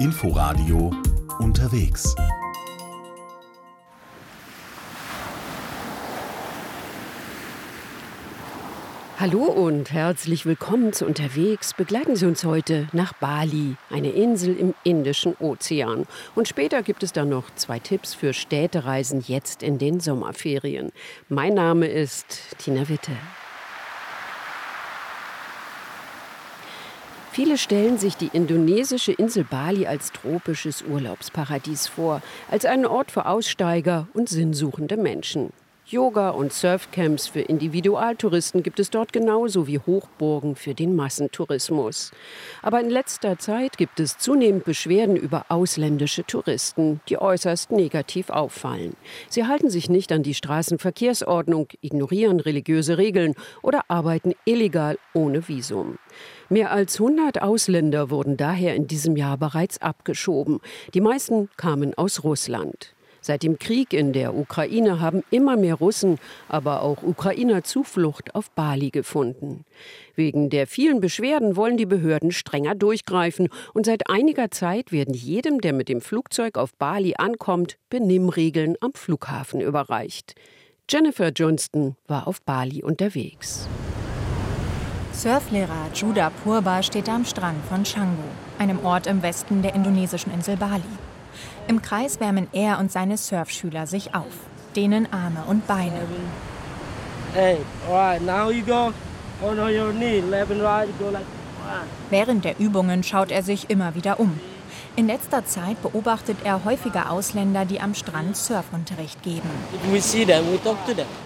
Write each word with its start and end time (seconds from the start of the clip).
Inforadio 0.00 0.92
unterwegs. 1.40 2.14
Hallo 9.18 9.42
und 9.42 9.90
herzlich 9.90 10.46
willkommen 10.46 10.92
zu 10.92 11.04
Unterwegs. 11.04 11.74
Begleiten 11.74 12.14
Sie 12.14 12.26
uns 12.26 12.44
heute 12.44 12.86
nach 12.92 13.12
Bali, 13.14 13.74
eine 13.90 14.10
Insel 14.10 14.56
im 14.56 14.72
Indischen 14.84 15.34
Ozean. 15.40 16.06
Und 16.36 16.46
später 16.46 16.84
gibt 16.84 17.02
es 17.02 17.12
dann 17.12 17.28
noch 17.28 17.52
zwei 17.56 17.80
Tipps 17.80 18.14
für 18.14 18.32
Städtereisen 18.32 19.24
jetzt 19.26 19.64
in 19.64 19.78
den 19.78 19.98
Sommerferien. 19.98 20.92
Mein 21.28 21.54
Name 21.54 21.88
ist 21.88 22.56
Tina 22.58 22.88
Witte. 22.88 23.10
Viele 27.38 27.56
stellen 27.56 27.98
sich 27.98 28.16
die 28.16 28.30
indonesische 28.32 29.12
Insel 29.12 29.44
Bali 29.44 29.86
als 29.86 30.10
tropisches 30.10 30.82
Urlaubsparadies 30.82 31.86
vor, 31.86 32.20
als 32.50 32.64
einen 32.64 32.84
Ort 32.84 33.12
für 33.12 33.26
Aussteiger 33.26 34.08
und 34.12 34.28
sinnsuchende 34.28 34.96
Menschen. 34.96 35.52
Yoga- 35.90 36.28
und 36.28 36.52
Surfcamps 36.52 37.28
für 37.28 37.40
Individualtouristen 37.40 38.62
gibt 38.62 38.78
es 38.78 38.90
dort 38.90 39.10
genauso 39.10 39.66
wie 39.66 39.78
Hochburgen 39.78 40.54
für 40.54 40.74
den 40.74 40.94
Massentourismus. 40.94 42.10
Aber 42.60 42.78
in 42.80 42.90
letzter 42.90 43.38
Zeit 43.38 43.78
gibt 43.78 43.98
es 43.98 44.18
zunehmend 44.18 44.64
Beschwerden 44.64 45.16
über 45.16 45.46
ausländische 45.48 46.24
Touristen, 46.26 47.00
die 47.08 47.16
äußerst 47.16 47.70
negativ 47.70 48.28
auffallen. 48.28 48.96
Sie 49.30 49.46
halten 49.46 49.70
sich 49.70 49.88
nicht 49.88 50.12
an 50.12 50.22
die 50.22 50.34
Straßenverkehrsordnung, 50.34 51.68
ignorieren 51.80 52.40
religiöse 52.40 52.98
Regeln 52.98 53.34
oder 53.62 53.86
arbeiten 53.88 54.34
illegal 54.44 54.98
ohne 55.14 55.48
Visum. 55.48 55.98
Mehr 56.50 56.70
als 56.70 57.00
100 57.00 57.40
Ausländer 57.40 58.10
wurden 58.10 58.36
daher 58.36 58.74
in 58.74 58.88
diesem 58.88 59.16
Jahr 59.16 59.38
bereits 59.38 59.80
abgeschoben. 59.80 60.60
Die 60.92 61.00
meisten 61.00 61.48
kamen 61.56 61.94
aus 61.94 62.24
Russland. 62.24 62.94
Seit 63.20 63.42
dem 63.42 63.58
Krieg 63.58 63.92
in 63.92 64.12
der 64.12 64.34
Ukraine 64.34 65.00
haben 65.00 65.22
immer 65.30 65.56
mehr 65.56 65.74
Russen, 65.74 66.18
aber 66.48 66.82
auch 66.82 67.02
Ukrainer 67.02 67.64
Zuflucht 67.64 68.34
auf 68.34 68.50
Bali 68.50 68.90
gefunden. 68.90 69.64
Wegen 70.14 70.50
der 70.50 70.66
vielen 70.66 71.00
Beschwerden 71.00 71.56
wollen 71.56 71.76
die 71.76 71.86
Behörden 71.86 72.32
strenger 72.32 72.74
durchgreifen 72.74 73.48
und 73.74 73.86
seit 73.86 74.08
einiger 74.08 74.50
Zeit 74.50 74.92
werden 74.92 75.14
jedem, 75.14 75.60
der 75.60 75.72
mit 75.72 75.88
dem 75.88 76.00
Flugzeug 76.00 76.58
auf 76.58 76.74
Bali 76.74 77.14
ankommt, 77.16 77.76
Benimmregeln 77.90 78.76
am 78.80 78.92
Flughafen 78.94 79.60
überreicht. 79.60 80.34
Jennifer 80.90 81.28
Johnston 81.28 81.96
war 82.06 82.26
auf 82.26 82.40
Bali 82.42 82.82
unterwegs. 82.82 83.68
Surflehrer 85.12 85.90
Judah 85.92 86.30
Purba 86.30 86.82
steht 86.82 87.08
am 87.08 87.24
Strand 87.24 87.64
von 87.66 87.82
Canggu, 87.82 88.22
einem 88.58 88.84
Ort 88.84 89.06
im 89.08 89.20
Westen 89.22 89.62
der 89.62 89.74
indonesischen 89.74 90.32
Insel 90.32 90.56
Bali. 90.56 90.82
Im 91.68 91.82
Kreis 91.82 92.18
wärmen 92.18 92.48
er 92.54 92.78
und 92.78 92.90
seine 92.90 93.18
Surfschüler 93.18 93.86
sich 93.86 94.14
auf, 94.14 94.32
denen 94.74 95.12
Arme 95.12 95.44
und 95.46 95.66
Beine. 95.66 96.00
Während 102.08 102.44
der 102.46 102.58
Übungen 102.58 103.02
schaut 103.02 103.30
er 103.30 103.42
sich 103.42 103.68
immer 103.68 103.94
wieder 103.94 104.18
um. 104.18 104.40
In 104.96 105.06
letzter 105.06 105.44
Zeit 105.44 105.80
beobachtet 105.82 106.38
er 106.42 106.64
häufiger 106.64 107.12
Ausländer, 107.12 107.66
die 107.66 107.80
am 107.80 107.94
Strand 107.94 108.36
Surfunterricht 108.36 109.22
geben. 109.22 109.48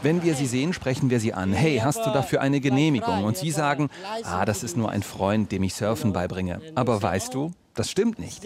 Wenn 0.03 0.23
wir 0.25 0.35
sie 0.35 0.47
sehen, 0.47 0.73
sprechen 0.73 1.09
wir 1.09 1.21
sie 1.21 1.33
an. 1.35 1.53
Hey, 1.53 1.81
hast 1.83 2.05
du 2.05 2.11
dafür 2.11 2.41
eine 2.41 2.61
Genehmigung? 2.61 3.23
Und 3.23 3.37
sie 3.37 3.53
sagen, 3.53 3.91
ah, 4.25 4.45
das 4.45 4.65
ist 4.65 4.77
nur 4.77 4.91
ein 4.91 5.05
Freund, 5.05 5.53
dem 5.53 5.63
ich 5.63 5.75
Surfen 5.75 6.13
beibringe. 6.13 6.61
Aber 6.75 7.01
weißt 7.01 7.33
du, 7.33 7.53
das 7.75 7.91
stimmt 7.91 8.19
nicht. 8.19 8.45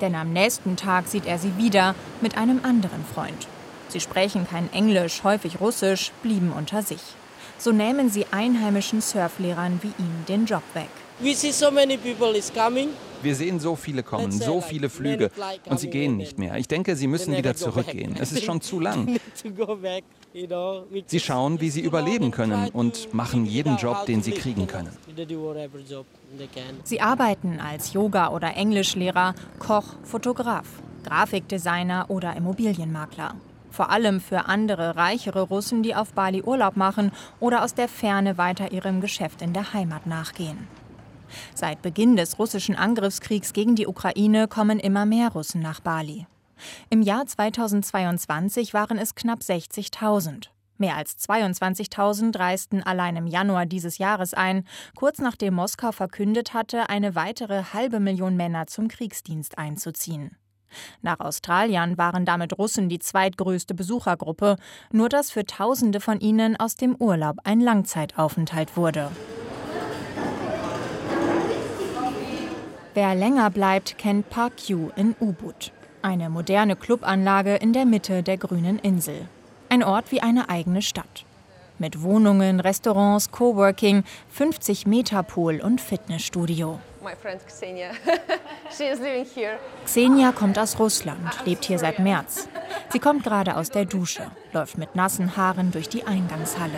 Denn 0.00 0.14
am 0.14 0.32
nächsten 0.32 0.76
Tag 0.76 1.06
sieht 1.06 1.26
er 1.26 1.38
sie 1.38 1.56
wieder 1.56 1.94
mit 2.20 2.36
einem 2.36 2.64
anderen 2.64 3.04
Freund. 3.04 3.46
Sie 3.88 4.00
sprechen 4.00 4.46
kein 4.48 4.72
Englisch, 4.72 5.22
häufig 5.22 5.60
Russisch, 5.60 6.10
blieben 6.22 6.52
unter 6.52 6.82
sich. 6.82 7.00
So 7.58 7.70
nehmen 7.70 8.10
sie 8.10 8.26
einheimischen 8.32 9.00
Surflehrern 9.00 9.80
wie 9.82 9.92
ihm 10.02 10.24
den 10.28 10.46
Job 10.46 10.62
weg. 10.74 10.88
Wir 13.24 13.34
sehen 13.34 13.58
so 13.58 13.74
viele 13.74 14.02
kommen, 14.02 14.30
so 14.30 14.60
viele 14.60 14.88
Flüge 14.90 15.30
und 15.64 15.80
sie 15.80 15.88
gehen 15.88 16.16
nicht 16.16 16.38
mehr. 16.38 16.56
Ich 16.56 16.68
denke, 16.68 16.94
sie 16.94 17.06
müssen 17.06 17.34
wieder 17.36 17.56
zurückgehen. 17.56 18.16
Es 18.20 18.32
ist 18.32 18.44
schon 18.44 18.60
zu 18.60 18.80
lang. 18.86 19.18
Sie 21.06 21.20
schauen, 21.20 21.60
wie 21.60 21.70
sie 21.70 21.80
überleben 21.80 22.30
können 22.30 22.68
und 22.68 23.14
machen 23.14 23.46
jeden 23.46 23.76
Job, 23.78 24.04
den 24.06 24.22
sie 24.22 24.32
kriegen 24.32 24.66
können. 24.66 24.90
Sie 26.84 27.00
arbeiten 27.00 27.60
als 27.60 27.92
Yoga- 27.94 28.28
oder 28.28 28.54
Englischlehrer, 28.56 29.34
Koch, 29.58 29.94
Fotograf, 30.02 30.66
Grafikdesigner 31.04 32.06
oder 32.08 32.36
Immobilienmakler. 32.36 33.36
Vor 33.70 33.90
allem 33.90 34.20
für 34.20 34.46
andere, 34.46 34.96
reichere 34.96 35.42
Russen, 35.42 35.82
die 35.82 35.94
auf 35.94 36.12
Bali 36.12 36.42
Urlaub 36.42 36.76
machen 36.76 37.10
oder 37.40 37.64
aus 37.64 37.74
der 37.74 37.88
Ferne 37.88 38.38
weiter 38.38 38.70
ihrem 38.70 39.00
Geschäft 39.00 39.42
in 39.42 39.52
der 39.52 39.72
Heimat 39.72 40.06
nachgehen. 40.06 40.68
Seit 41.54 41.82
Beginn 41.82 42.16
des 42.16 42.38
russischen 42.38 42.76
Angriffskriegs 42.76 43.52
gegen 43.52 43.74
die 43.74 43.86
Ukraine 43.86 44.48
kommen 44.48 44.78
immer 44.78 45.06
mehr 45.06 45.30
Russen 45.30 45.60
nach 45.60 45.80
Bali. 45.80 46.26
Im 46.90 47.02
Jahr 47.02 47.26
2022 47.26 48.74
waren 48.74 48.98
es 48.98 49.14
knapp 49.14 49.40
60.000. 49.40 50.48
Mehr 50.76 50.96
als 50.96 51.18
22.000 51.18 52.36
reisten 52.38 52.82
allein 52.82 53.16
im 53.16 53.26
Januar 53.26 53.64
dieses 53.64 53.98
Jahres 53.98 54.34
ein, 54.34 54.64
kurz 54.96 55.20
nachdem 55.20 55.54
Moskau 55.54 55.92
verkündet 55.92 56.52
hatte, 56.52 56.88
eine 56.88 57.14
weitere 57.14 57.62
halbe 57.72 58.00
Million 58.00 58.36
Männer 58.36 58.66
zum 58.66 58.88
Kriegsdienst 58.88 59.56
einzuziehen. 59.56 60.36
Nach 61.02 61.20
Australien 61.20 61.96
waren 61.98 62.24
damit 62.24 62.58
Russen 62.58 62.88
die 62.88 62.98
zweitgrößte 62.98 63.74
Besuchergruppe, 63.74 64.56
nur 64.90 65.08
dass 65.08 65.30
für 65.30 65.44
Tausende 65.44 66.00
von 66.00 66.18
ihnen 66.18 66.56
aus 66.58 66.74
dem 66.74 66.96
Urlaub 66.96 67.36
ein 67.44 67.60
Langzeitaufenthalt 67.60 68.76
wurde. 68.76 69.10
Wer 72.94 73.16
länger 73.16 73.50
bleibt, 73.50 73.98
kennt 73.98 74.30
Park 74.30 74.52
Q 74.68 74.90
in 74.94 75.16
Ubud. 75.18 75.72
Eine 76.00 76.30
moderne 76.30 76.76
Clubanlage 76.76 77.56
in 77.56 77.72
der 77.72 77.86
Mitte 77.86 78.22
der 78.22 78.36
grünen 78.36 78.78
Insel. 78.78 79.26
Ein 79.68 79.82
Ort 79.82 80.12
wie 80.12 80.20
eine 80.20 80.48
eigene 80.48 80.80
Stadt. 80.80 81.24
Mit 81.80 82.02
Wohnungen, 82.02 82.60
Restaurants, 82.60 83.32
Coworking, 83.32 84.04
50 84.28 84.86
Meter 84.86 85.24
Pool 85.24 85.60
und 85.60 85.80
Fitnessstudio. 85.80 86.78
Xenia 89.84 90.32
kommt 90.38 90.58
aus 90.58 90.78
Russland, 90.78 91.44
lebt 91.44 91.64
hier 91.64 91.78
seit 91.78 91.98
März. 91.98 92.48
Sie 92.90 92.98
kommt 92.98 93.24
gerade 93.24 93.56
aus 93.56 93.70
der 93.70 93.84
Dusche, 93.84 94.22
läuft 94.52 94.78
mit 94.78 94.94
nassen 94.94 95.36
Haaren 95.36 95.72
durch 95.72 95.88
die 95.88 96.06
Eingangshalle. 96.06 96.72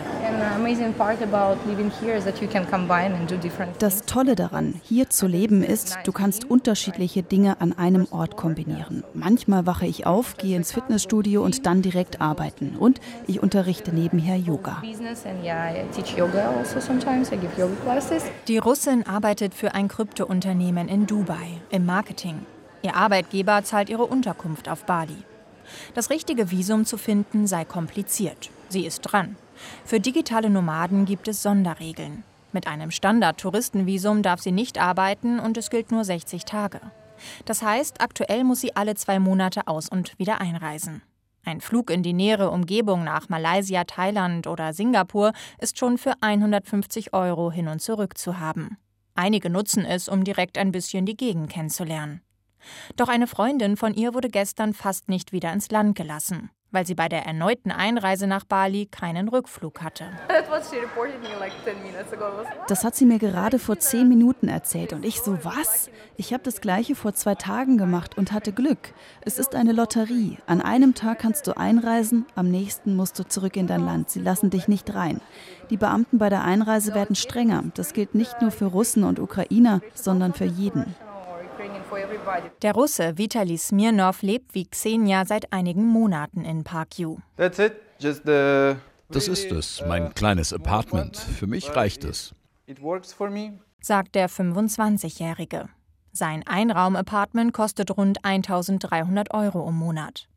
Das 3.79 4.05
Tolle 4.05 4.35
daran, 4.35 4.81
hier 4.83 5.09
zu 5.09 5.27
leben, 5.27 5.63
ist, 5.63 5.97
du 6.03 6.11
kannst 6.11 6.49
unterschiedliche 6.49 7.23
Dinge 7.23 7.61
an 7.61 7.77
einem 7.77 8.07
Ort 8.11 8.35
kombinieren. 8.35 9.03
Manchmal 9.13 9.65
wache 9.65 9.85
ich 9.85 10.05
auf, 10.05 10.37
gehe 10.37 10.57
ins 10.57 10.71
Fitnessstudio 10.71 11.43
und 11.43 11.65
dann 11.65 11.81
direkt 11.81 12.19
arbeiten. 12.19 12.75
Und 12.77 12.99
ich 13.27 13.41
unterrichte 13.41 13.93
nebenher 13.93 14.37
Yoga. 14.37 14.81
Also 17.87 18.15
die 18.47 18.57
Russin 18.57 19.05
arbeitet 19.05 19.53
für 19.53 19.73
ein 19.75 19.87
Kryptounternehmen 20.17 20.87
in 20.87 21.05
Dubai 21.05 21.61
im 21.69 21.85
Marketing. 21.85 22.43
Ihr 22.81 22.95
Arbeitgeber 22.95 23.63
zahlt 23.63 23.87
ihre 23.87 24.05
Unterkunft 24.05 24.67
auf 24.67 24.83
Bali. 24.85 25.17
Das 25.93 26.09
richtige 26.09 26.49
Visum 26.49 26.85
zu 26.85 26.97
finden 26.97 27.45
sei 27.45 27.65
kompliziert. 27.65 28.49
Sie 28.67 28.87
ist 28.87 29.01
dran. 29.01 29.35
Für 29.85 29.99
digitale 29.99 30.49
Nomaden 30.49 31.05
gibt 31.05 31.27
es 31.27 31.43
Sonderregeln. 31.43 32.23
Mit 32.51 32.65
einem 32.65 32.89
Standard-Touristenvisum 32.89 34.23
darf 34.23 34.41
sie 34.41 34.51
nicht 34.51 34.79
arbeiten 34.81 35.39
und 35.39 35.55
es 35.55 35.69
gilt 35.69 35.91
nur 35.91 36.03
60 36.03 36.45
Tage. 36.45 36.81
Das 37.45 37.61
heißt, 37.61 38.01
aktuell 38.01 38.43
muss 38.43 38.61
sie 38.61 38.75
alle 38.75 38.95
zwei 38.95 39.19
Monate 39.19 39.67
aus 39.67 39.87
und 39.87 40.17
wieder 40.17 40.41
einreisen. 40.41 41.03
Ein 41.45 41.61
Flug 41.61 41.91
in 41.91 42.01
die 42.01 42.13
nähere 42.13 42.49
Umgebung 42.49 43.03
nach 43.03 43.29
Malaysia, 43.29 43.83
Thailand 43.83 44.47
oder 44.47 44.73
Singapur 44.73 45.33
ist 45.59 45.77
schon 45.77 45.99
für 45.99 46.13
150 46.21 47.13
Euro 47.13 47.51
hin 47.51 47.67
und 47.67 47.83
zurück 47.83 48.17
zu 48.17 48.39
haben. 48.39 48.77
Einige 49.17 49.49
nutzen 49.49 49.83
es, 49.83 50.07
um 50.07 50.23
direkt 50.23 50.59
ein 50.59 50.71
bisschen 50.71 51.07
die 51.07 51.17
Gegend 51.17 51.49
kennenzulernen. 51.49 52.21
Doch 52.97 53.09
eine 53.09 53.25
Freundin 53.25 53.75
von 53.75 53.95
ihr 53.95 54.13
wurde 54.13 54.29
gestern 54.29 54.75
fast 54.75 55.09
nicht 55.09 55.31
wieder 55.31 55.51
ins 55.51 55.71
Land 55.71 55.97
gelassen, 55.97 56.51
weil 56.77 56.85
sie 56.85 56.93
bei 56.93 57.09
der 57.09 57.25
erneuten 57.25 57.71
Einreise 57.71 58.27
nach 58.27 58.45
Bali 58.45 58.85
keinen 58.85 59.29
Rückflug 59.29 59.81
hatte. 59.81 60.05
Das 62.67 62.83
hat 62.83 62.95
sie 62.95 63.05
mir 63.07 63.17
gerade 63.17 63.57
vor 63.57 63.79
zehn 63.79 64.07
Minuten 64.07 64.47
erzählt 64.47 64.93
und 64.93 65.03
ich 65.03 65.19
so, 65.21 65.43
was? 65.43 65.89
Ich 66.17 66.33
habe 66.33 66.43
das 66.43 66.61
gleiche 66.61 66.93
vor 66.93 67.15
zwei 67.15 67.33
Tagen 67.33 67.79
gemacht 67.79 68.15
und 68.15 68.31
hatte 68.31 68.53
Glück. 68.53 68.93
Es 69.21 69.39
ist 69.39 69.55
eine 69.55 69.71
Lotterie. 69.71 70.37
An 70.45 70.61
einem 70.61 70.93
Tag 70.93 71.17
kannst 71.17 71.47
du 71.47 71.57
einreisen, 71.57 72.27
am 72.35 72.51
nächsten 72.51 72.95
musst 72.95 73.17
du 73.17 73.27
zurück 73.27 73.57
in 73.57 73.65
dein 73.65 73.83
Land. 73.83 74.11
Sie 74.11 74.21
lassen 74.21 74.51
dich 74.51 74.67
nicht 74.67 74.93
rein. 74.93 75.19
Die 75.71 75.77
Beamten 75.77 76.19
bei 76.19 76.29
der 76.29 76.43
Einreise 76.43 76.93
werden 76.93 77.15
strenger. 77.15 77.63
Das 77.73 77.93
gilt 77.93 78.13
nicht 78.13 78.39
nur 78.39 78.51
für 78.51 78.65
Russen 78.65 79.03
und 79.03 79.19
Ukrainer, 79.19 79.81
sondern 79.95 80.35
für 80.35 80.45
jeden. 80.45 80.95
Der 82.61 82.73
Russe 82.73 83.17
Vitali 83.17 83.57
Smirnov 83.57 84.21
lebt 84.21 84.53
wie 84.53 84.65
Xenia 84.65 85.25
seit 85.25 85.53
einigen 85.53 85.85
Monaten 85.85 86.45
in 86.45 86.63
Park 86.63 86.99
Yu. 86.99 87.17
Das 87.37 89.27
ist 89.27 89.51
es, 89.51 89.83
mein 89.87 90.13
kleines 90.13 90.53
Apartment. 90.53 91.17
Für 91.17 91.47
mich 91.47 91.75
reicht 91.75 92.03
es. 92.03 92.33
Sagt 93.79 94.15
der 94.15 94.29
25-Jährige. 94.29 95.69
Sein 96.11 96.45
Einraum-Apartment 96.45 97.53
kostet 97.53 97.95
rund 97.95 98.25
1300 98.25 99.33
Euro 99.33 99.69
im 99.69 99.75
Monat. 99.75 100.27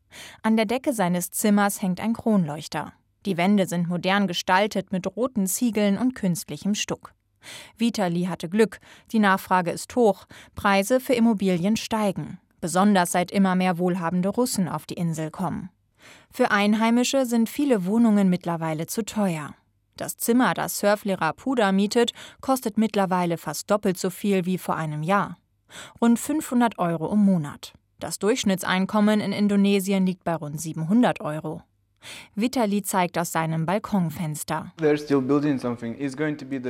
An 0.43 0.55
der 0.55 0.65
Decke 0.65 0.93
seines 0.93 1.31
Zimmers 1.31 1.81
hängt 1.81 1.99
ein 1.99 2.13
Kronleuchter. 2.13 2.93
Die 3.25 3.37
Wände 3.37 3.65
sind 3.67 3.89
modern 3.89 4.27
gestaltet 4.27 4.91
mit 4.91 5.07
roten 5.15 5.47
Ziegeln 5.47 5.97
und 5.97 6.15
künstlichem 6.15 6.75
Stuck. 6.75 7.13
Vitali 7.77 8.23
hatte 8.23 8.49
Glück, 8.49 8.79
die 9.11 9.19
Nachfrage 9.19 9.71
ist 9.71 9.95
hoch, 9.95 10.25
Preise 10.55 10.99
für 10.99 11.13
Immobilien 11.13 11.77
steigen, 11.77 12.39
besonders 12.59 13.11
seit 13.11 13.31
immer 13.31 13.55
mehr 13.55 13.77
wohlhabende 13.77 14.29
Russen 14.29 14.67
auf 14.67 14.85
die 14.85 14.95
Insel 14.95 15.31
kommen. 15.31 15.69
Für 16.31 16.51
Einheimische 16.51 17.25
sind 17.25 17.49
viele 17.49 17.85
Wohnungen 17.85 18.29
mittlerweile 18.29 18.87
zu 18.87 19.03
teuer. 19.03 19.53
Das 19.97 20.17
Zimmer, 20.17 20.53
das 20.53 20.79
Surflehrer 20.79 21.33
Puda 21.33 21.71
mietet, 21.71 22.11
kostet 22.39 22.77
mittlerweile 22.77 23.37
fast 23.37 23.69
doppelt 23.69 23.97
so 23.99 24.09
viel 24.09 24.45
wie 24.45 24.57
vor 24.57 24.75
einem 24.75 25.03
Jahr. 25.03 25.37
Rund 26.01 26.19
500 26.19 26.79
Euro 26.79 27.11
im 27.11 27.19
Monat. 27.19 27.73
Das 27.99 28.17
Durchschnittseinkommen 28.17 29.19
in 29.19 29.31
Indonesien 29.31 30.05
liegt 30.05 30.23
bei 30.23 30.35
rund 30.35 30.59
700 30.59 31.21
Euro. 31.21 31.61
Vitali 32.35 32.81
zeigt 32.81 33.17
aus 33.17 33.31
seinem 33.31 33.65
Balkonfenster. 33.65 34.73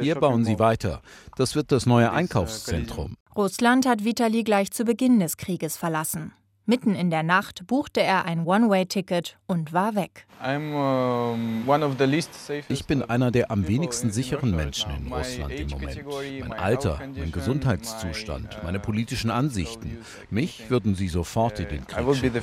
Hier 0.01 0.15
bauen 0.15 0.45
sie 0.45 0.59
weiter. 0.59 1.01
Das 1.35 1.55
wird 1.55 1.71
das 1.71 1.85
neue 1.85 2.11
Einkaufszentrum. 2.11 3.15
Russland 3.35 3.85
hat 3.85 4.03
Vitali 4.03 4.43
gleich 4.43 4.71
zu 4.71 4.83
Beginn 4.83 5.19
des 5.19 5.37
Krieges 5.37 5.77
verlassen. 5.77 6.33
Mitten 6.71 6.95
in 6.95 7.09
der 7.09 7.21
Nacht 7.21 7.67
buchte 7.67 8.01
er 8.01 8.23
ein 8.23 8.45
One-Way-Ticket 8.45 9.37
und 9.45 9.73
war 9.73 9.93
weg. 9.93 10.25
Ich 12.69 12.85
bin 12.85 13.03
einer 13.03 13.29
der 13.29 13.51
am 13.51 13.67
wenigsten 13.67 14.09
sicheren 14.09 14.55
Menschen 14.55 14.89
in 14.95 15.11
Russland 15.11 15.51
im 15.51 15.67
Moment. 15.67 16.01
Mein 16.39 16.53
Alter, 16.53 17.01
mein 17.13 17.33
Gesundheitszustand, 17.33 18.63
meine 18.63 18.79
politischen 18.79 19.31
Ansichten. 19.31 19.97
Mich 20.29 20.69
würden 20.69 20.95
sie 20.95 21.09
sofort 21.09 21.59
in 21.59 21.67
den 21.67 21.87
Krieg 21.87 22.15
schicken. 22.15 22.41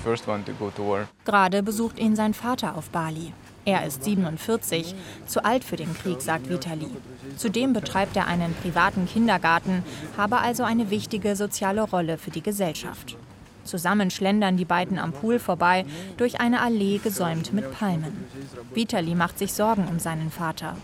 Gerade 1.25 1.63
besucht 1.63 1.99
ihn 1.99 2.15
sein 2.15 2.35
Vater 2.35 2.77
auf 2.77 2.91
Bali. 2.91 3.33
Er 3.65 3.87
ist 3.87 4.05
47, 4.05 4.95
zu 5.27 5.43
alt 5.43 5.65
für 5.65 5.77
den 5.77 5.95
Krieg, 5.95 6.21
sagt 6.21 6.51
Vitali. 6.51 6.91
Zudem 7.39 7.73
betreibt 7.73 8.15
er 8.15 8.27
einen 8.27 8.53
privaten 8.53 9.07
Kindergarten, 9.07 9.85
habe 10.19 10.37
also 10.41 10.65
eine 10.65 10.91
wichtige 10.91 11.35
soziale 11.35 11.81
Rolle 11.81 12.19
für 12.19 12.31
die 12.31 12.43
Gesellschaft. 12.43 13.17
Zusammen 13.69 14.11
schlendern 14.11 14.57
die 14.57 14.65
beiden 14.65 14.99
am 14.99 15.13
Pool 15.13 15.39
vorbei, 15.39 15.85
durch 16.17 16.41
eine 16.41 16.63
Allee 16.63 16.99
gesäumt 16.99 17.53
mit 17.53 17.71
Palmen. 17.71 18.25
Vitali 18.73 19.15
macht 19.15 19.39
sich 19.39 19.53
Sorgen 19.53 19.87
um 19.89 19.99
seinen 19.99 20.31
Vater. 20.31 20.75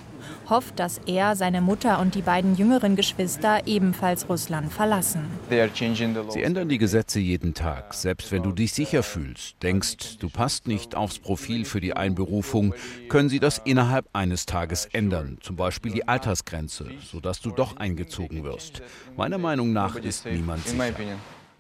Hofft, 0.49 0.79
dass 0.79 1.01
er, 1.07 1.37
seine 1.37 1.61
Mutter 1.61 1.99
und 2.01 2.15
die 2.15 2.23
beiden 2.23 2.57
jüngeren 2.57 2.97
Geschwister 2.97 3.67
ebenfalls 3.67 4.29
Russland 4.29 4.73
verlassen. 4.73 5.25
Sie 5.49 6.43
ändern 6.43 6.69
die 6.69 6.79
Gesetze 6.79 7.21
jeden 7.21 7.55
Tag, 7.55 7.95
selbst 7.95 8.31
wenn 8.33 8.43
du 8.43 8.53
dich 8.53 8.73
sicher 8.73 9.03
fühlst, 9.03 9.57
denkst, 9.63 10.19
du 10.19 10.29
passt 10.29 10.67
nicht 10.69 10.95
aufs 10.95 11.19
Profil 11.19 11.65
für 11.65 11.81
die 11.81 11.95
Einberufung, 11.95 12.75
können 13.09 13.29
sie 13.29 13.41
das 13.41 13.59
innerhalb 13.65 14.07
eines 14.13 14.47
Tages 14.47 14.87
ändern, 14.87 15.39
zum 15.41 15.57
Beispiel 15.57 15.93
die 15.93 16.07
Altersgrenze, 16.07 16.87
sodass 17.11 17.41
du 17.41 17.51
doch 17.51 17.77
eingezogen 17.77 18.45
wirst. 18.45 18.83
Meiner 19.17 19.39
Meinung 19.39 19.73
nach 19.73 19.97
ist 19.97 20.27
niemand 20.27 20.67
sicher. 20.67 20.95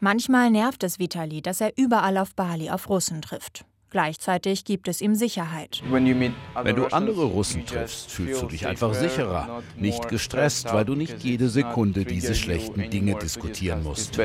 Manchmal 0.04 0.50
nervt 0.50 0.84
es 0.84 0.98
Vitali, 0.98 1.40
dass 1.40 1.62
er 1.62 1.72
überall 1.78 2.18
auf 2.18 2.34
Bali 2.34 2.68
auf 2.68 2.90
Russen 2.90 3.22
trifft. 3.22 3.64
Gleichzeitig 3.88 4.66
gibt 4.66 4.86
es 4.86 5.00
ihm 5.00 5.14
Sicherheit. 5.14 5.82
Wenn 5.90 6.76
du 6.76 6.84
andere 6.88 7.24
Russen 7.24 7.64
triffst, 7.64 8.10
fühlst 8.10 8.42
du 8.42 8.48
dich 8.48 8.66
einfach 8.66 8.92
sicherer, 8.92 9.62
nicht 9.78 10.10
gestresst, 10.10 10.70
weil 10.74 10.84
du 10.84 10.94
nicht 10.94 11.24
jede 11.24 11.48
Sekunde 11.48 12.04
diese 12.04 12.34
schlechten 12.34 12.90
Dinge 12.90 13.14
diskutieren 13.14 13.82
musst. 13.82 14.20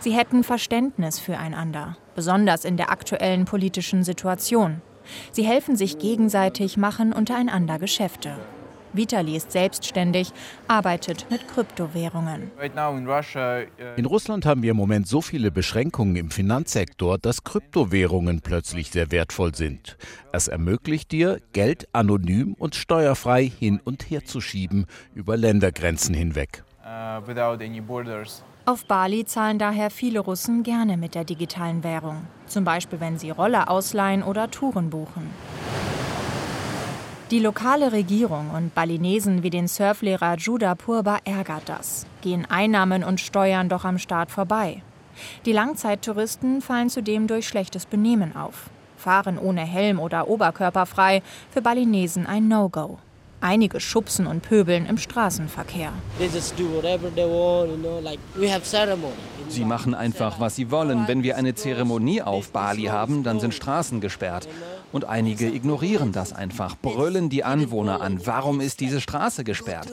Sie 0.00 0.10
hätten 0.10 0.44
Verständnis 0.44 1.18
füreinander, 1.18 1.96
besonders 2.14 2.66
in 2.66 2.76
der 2.76 2.90
aktuellen 2.90 3.46
politischen 3.46 4.04
Situation. 4.04 4.82
Sie 5.32 5.44
helfen 5.44 5.74
sich 5.78 5.98
gegenseitig, 5.98 6.76
machen 6.76 7.14
untereinander 7.14 7.78
Geschäfte. 7.78 8.36
Vitali 8.92 9.36
ist 9.36 9.52
selbstständig, 9.52 10.32
arbeitet 10.66 11.26
mit 11.30 11.46
Kryptowährungen. 11.48 12.50
In 13.96 14.04
Russland 14.06 14.46
haben 14.46 14.62
wir 14.62 14.70
im 14.70 14.76
Moment 14.76 15.06
so 15.06 15.20
viele 15.20 15.50
Beschränkungen 15.50 16.16
im 16.16 16.30
Finanzsektor, 16.30 17.18
dass 17.18 17.44
Kryptowährungen 17.44 18.40
plötzlich 18.40 18.90
sehr 18.90 19.10
wertvoll 19.10 19.54
sind. 19.54 19.96
Es 20.32 20.48
ermöglicht 20.48 21.12
dir, 21.12 21.40
Geld 21.52 21.88
anonym 21.92 22.54
und 22.58 22.74
steuerfrei 22.74 23.44
hin 23.44 23.80
und 23.84 24.10
her 24.10 24.24
zu 24.24 24.40
schieben 24.40 24.86
über 25.14 25.36
Ländergrenzen 25.36 26.14
hinweg. 26.14 26.64
Auf 28.64 28.84
Bali 28.84 29.24
zahlen 29.24 29.58
daher 29.58 29.90
viele 29.90 30.20
Russen 30.20 30.62
gerne 30.62 30.96
mit 30.96 31.14
der 31.14 31.24
digitalen 31.24 31.82
Währung, 31.84 32.26
zum 32.46 32.64
Beispiel 32.64 33.00
wenn 33.00 33.18
sie 33.18 33.30
Roller 33.30 33.70
ausleihen 33.70 34.22
oder 34.22 34.50
Touren 34.50 34.90
buchen. 34.90 35.30
Die 37.30 37.40
lokale 37.40 37.92
Regierung 37.92 38.52
und 38.56 38.74
Balinesen 38.74 39.42
wie 39.42 39.50
den 39.50 39.68
Surflehrer 39.68 40.36
Judah 40.36 40.74
Purba 40.74 41.18
ärgert 41.24 41.68
das. 41.68 42.06
Gehen 42.22 42.46
Einnahmen 42.48 43.04
und 43.04 43.20
Steuern 43.20 43.68
doch 43.68 43.84
am 43.84 43.98
Staat 43.98 44.30
vorbei. 44.30 44.82
Die 45.44 45.52
Langzeittouristen 45.52 46.62
fallen 46.62 46.88
zudem 46.88 47.26
durch 47.26 47.46
schlechtes 47.46 47.84
Benehmen 47.84 48.34
auf. 48.34 48.70
Fahren 48.96 49.38
ohne 49.38 49.60
Helm 49.60 50.00
oder 50.00 50.26
Oberkörper 50.26 50.86
frei, 50.86 51.22
für 51.50 51.60
Balinesen 51.60 52.24
ein 52.26 52.48
No-Go. 52.48 52.98
Einige 53.42 53.78
schubsen 53.78 54.26
und 54.26 54.42
pöbeln 54.42 54.86
im 54.86 54.96
Straßenverkehr. 54.96 55.92
Sie 59.48 59.64
machen 59.64 59.94
einfach, 59.94 60.40
was 60.40 60.56
sie 60.56 60.70
wollen. 60.70 61.06
Wenn 61.06 61.22
wir 61.22 61.36
eine 61.36 61.54
Zeremonie 61.54 62.22
auf 62.22 62.52
Bali 62.52 62.84
haben, 62.84 63.22
dann 63.22 63.38
sind 63.38 63.52
Straßen 63.52 64.00
gesperrt. 64.00 64.48
Und 64.90 65.04
einige 65.04 65.46
ignorieren 65.46 66.12
das 66.12 66.32
einfach, 66.32 66.76
brüllen 66.76 67.28
die 67.28 67.44
Anwohner 67.44 68.00
an. 68.00 68.20
Warum 68.24 68.60
ist 68.60 68.80
diese 68.80 69.00
Straße 69.00 69.44
gesperrt? 69.44 69.88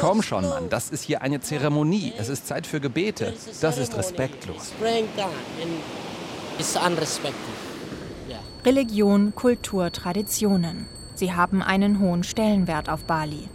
Komm 0.00 0.22
schon, 0.22 0.48
Mann, 0.48 0.68
das 0.70 0.90
ist 0.90 1.04
hier 1.04 1.20
eine 1.20 1.40
Zeremonie. 1.40 2.14
Es 2.16 2.28
ist 2.30 2.46
Zeit 2.46 2.66
für 2.66 2.80
Gebete. 2.80 3.34
Das 3.60 3.76
ist 3.76 3.96
respektlos. 3.96 4.72
Religion, 8.64 9.34
Kultur, 9.34 9.92
Traditionen. 9.92 10.86
Sie 11.14 11.34
haben 11.34 11.62
einen 11.62 12.00
hohen 12.00 12.24
Stellenwert 12.24 12.88
auf 12.88 13.04
Bali. 13.04 13.48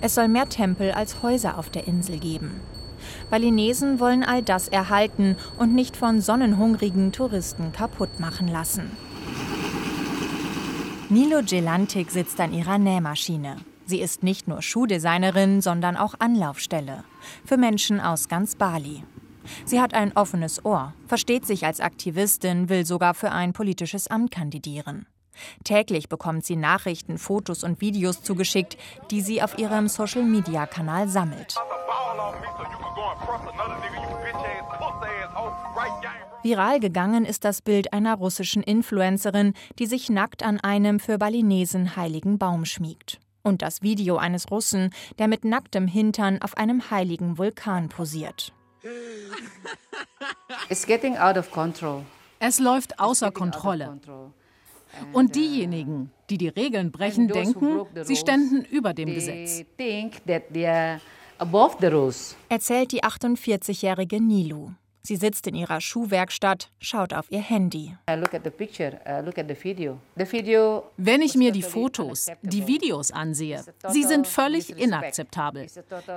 Es 0.00 0.16
soll 0.16 0.26
mehr 0.26 0.48
Tempel 0.48 0.90
als 0.90 1.22
Häuser 1.22 1.58
auf 1.58 1.70
der 1.70 1.86
Insel 1.86 2.18
geben. 2.18 2.60
Balinesen 3.30 4.00
wollen 4.00 4.22
all 4.22 4.42
das 4.42 4.68
erhalten 4.68 5.36
und 5.58 5.74
nicht 5.74 5.96
von 5.96 6.20
sonnenhungrigen 6.20 7.12
Touristen 7.12 7.72
kaputt 7.72 8.20
machen 8.20 8.48
lassen. 8.48 8.90
Nilo 11.10 11.40
Gelantik 11.42 12.10
sitzt 12.10 12.38
an 12.40 12.52
ihrer 12.52 12.78
Nähmaschine. 12.78 13.56
Sie 13.86 14.00
ist 14.00 14.22
nicht 14.22 14.48
nur 14.48 14.60
Schuhdesignerin, 14.60 15.62
sondern 15.62 15.96
auch 15.96 16.14
Anlaufstelle 16.18 17.04
für 17.46 17.56
Menschen 17.56 18.00
aus 18.00 18.28
ganz 18.28 18.54
Bali. 18.56 19.02
Sie 19.64 19.80
hat 19.80 19.94
ein 19.94 20.14
offenes 20.14 20.64
Ohr, 20.66 20.92
versteht 21.06 21.46
sich 21.46 21.64
als 21.64 21.80
Aktivistin, 21.80 22.68
will 22.68 22.84
sogar 22.84 23.14
für 23.14 23.32
ein 23.32 23.54
politisches 23.54 24.08
Amt 24.08 24.30
kandidieren. 24.30 25.06
Täglich 25.64 26.08
bekommt 26.08 26.44
sie 26.44 26.56
Nachrichten, 26.56 27.16
Fotos 27.16 27.64
und 27.64 27.80
Videos 27.80 28.22
zugeschickt, 28.22 28.76
die 29.10 29.20
sie 29.20 29.42
auf 29.42 29.58
ihrem 29.58 29.88
Social-Media-Kanal 29.88 31.08
sammelt. 31.08 31.54
Viral 36.42 36.78
gegangen 36.78 37.24
ist 37.24 37.44
das 37.44 37.62
Bild 37.62 37.92
einer 37.92 38.14
russischen 38.14 38.62
Influencerin, 38.62 39.54
die 39.78 39.86
sich 39.86 40.08
nackt 40.08 40.42
an 40.42 40.60
einem 40.60 41.00
für 41.00 41.18
Balinesen 41.18 41.96
heiligen 41.96 42.38
Baum 42.38 42.64
schmiegt. 42.64 43.18
Und 43.42 43.62
das 43.62 43.82
Video 43.82 44.16
eines 44.16 44.50
Russen, 44.50 44.90
der 45.18 45.26
mit 45.26 45.44
nacktem 45.44 45.88
Hintern 45.88 46.40
auf 46.40 46.56
einem 46.56 46.90
heiligen 46.90 47.38
Vulkan 47.38 47.88
posiert. 47.88 48.52
It's 50.68 50.86
getting 50.86 51.16
out 51.16 51.36
of 51.36 51.50
control. 51.50 52.04
Es 52.38 52.60
läuft 52.60 53.00
außer 53.00 53.32
Kontrolle. 53.32 53.98
Und 55.12 55.34
diejenigen, 55.34 56.12
die 56.30 56.38
die 56.38 56.48
Regeln 56.48 56.92
brechen, 56.92 57.28
denken, 57.28 57.80
sie 58.02 58.16
ständen 58.16 58.64
über 58.64 58.94
dem 58.94 59.12
Gesetz. 59.12 59.64
Erzählt 62.48 62.92
die 62.92 63.04
48-jährige 63.04 64.20
Nilu. 64.20 64.70
Sie 65.08 65.16
sitzt 65.16 65.46
in 65.46 65.54
ihrer 65.54 65.80
Schuhwerkstatt, 65.80 66.70
schaut 66.80 67.14
auf 67.14 67.32
ihr 67.32 67.40
Handy. 67.40 67.96
Wenn 70.98 71.22
ich 71.22 71.34
mir 71.34 71.50
die 71.50 71.62
Fotos, 71.62 72.26
die 72.42 72.66
Videos 72.66 73.10
ansehe, 73.10 73.64
sie 73.88 74.02
sind 74.02 74.26
völlig 74.26 74.68
inakzeptabel. 74.78 75.66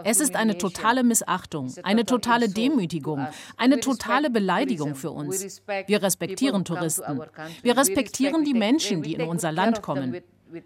Es 0.03 0.19
ist 0.19 0.35
eine 0.35 0.57
totale 0.57 1.05
Missachtung, 1.05 1.73
eine 1.83 2.05
totale 2.05 2.49
Demütigung, 2.49 3.27
eine 3.55 3.79
totale 3.79 4.29
Beleidigung 4.29 4.95
für 4.95 5.11
uns. 5.11 5.61
Wir 5.87 6.03
respektieren 6.03 6.65
Touristen. 6.65 7.21
Wir 7.61 7.77
respektieren 7.77 8.43
die 8.43 8.53
Menschen, 8.53 9.03
die 9.03 9.13
in 9.13 9.21
unser 9.21 9.53
Land 9.53 9.81
kommen. 9.81 10.17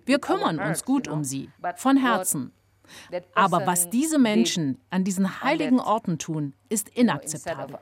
Wir 0.04 0.18
kümmern 0.18 0.58
uns 0.58 0.84
gut 0.84 1.08
um 1.08 1.24
sie, 1.24 1.52
von 1.76 1.98
Herzen. 1.98 2.54
Aber 3.36 3.68
was 3.68 3.92
diese 3.92 4.18
Menschen 4.18 4.82
an 4.90 5.04
diesen 5.04 5.44
heiligen 5.44 5.80
Orten 5.80 6.18
tun, 6.18 6.56
ist 6.70 6.90
inakzeptabel 6.90 7.78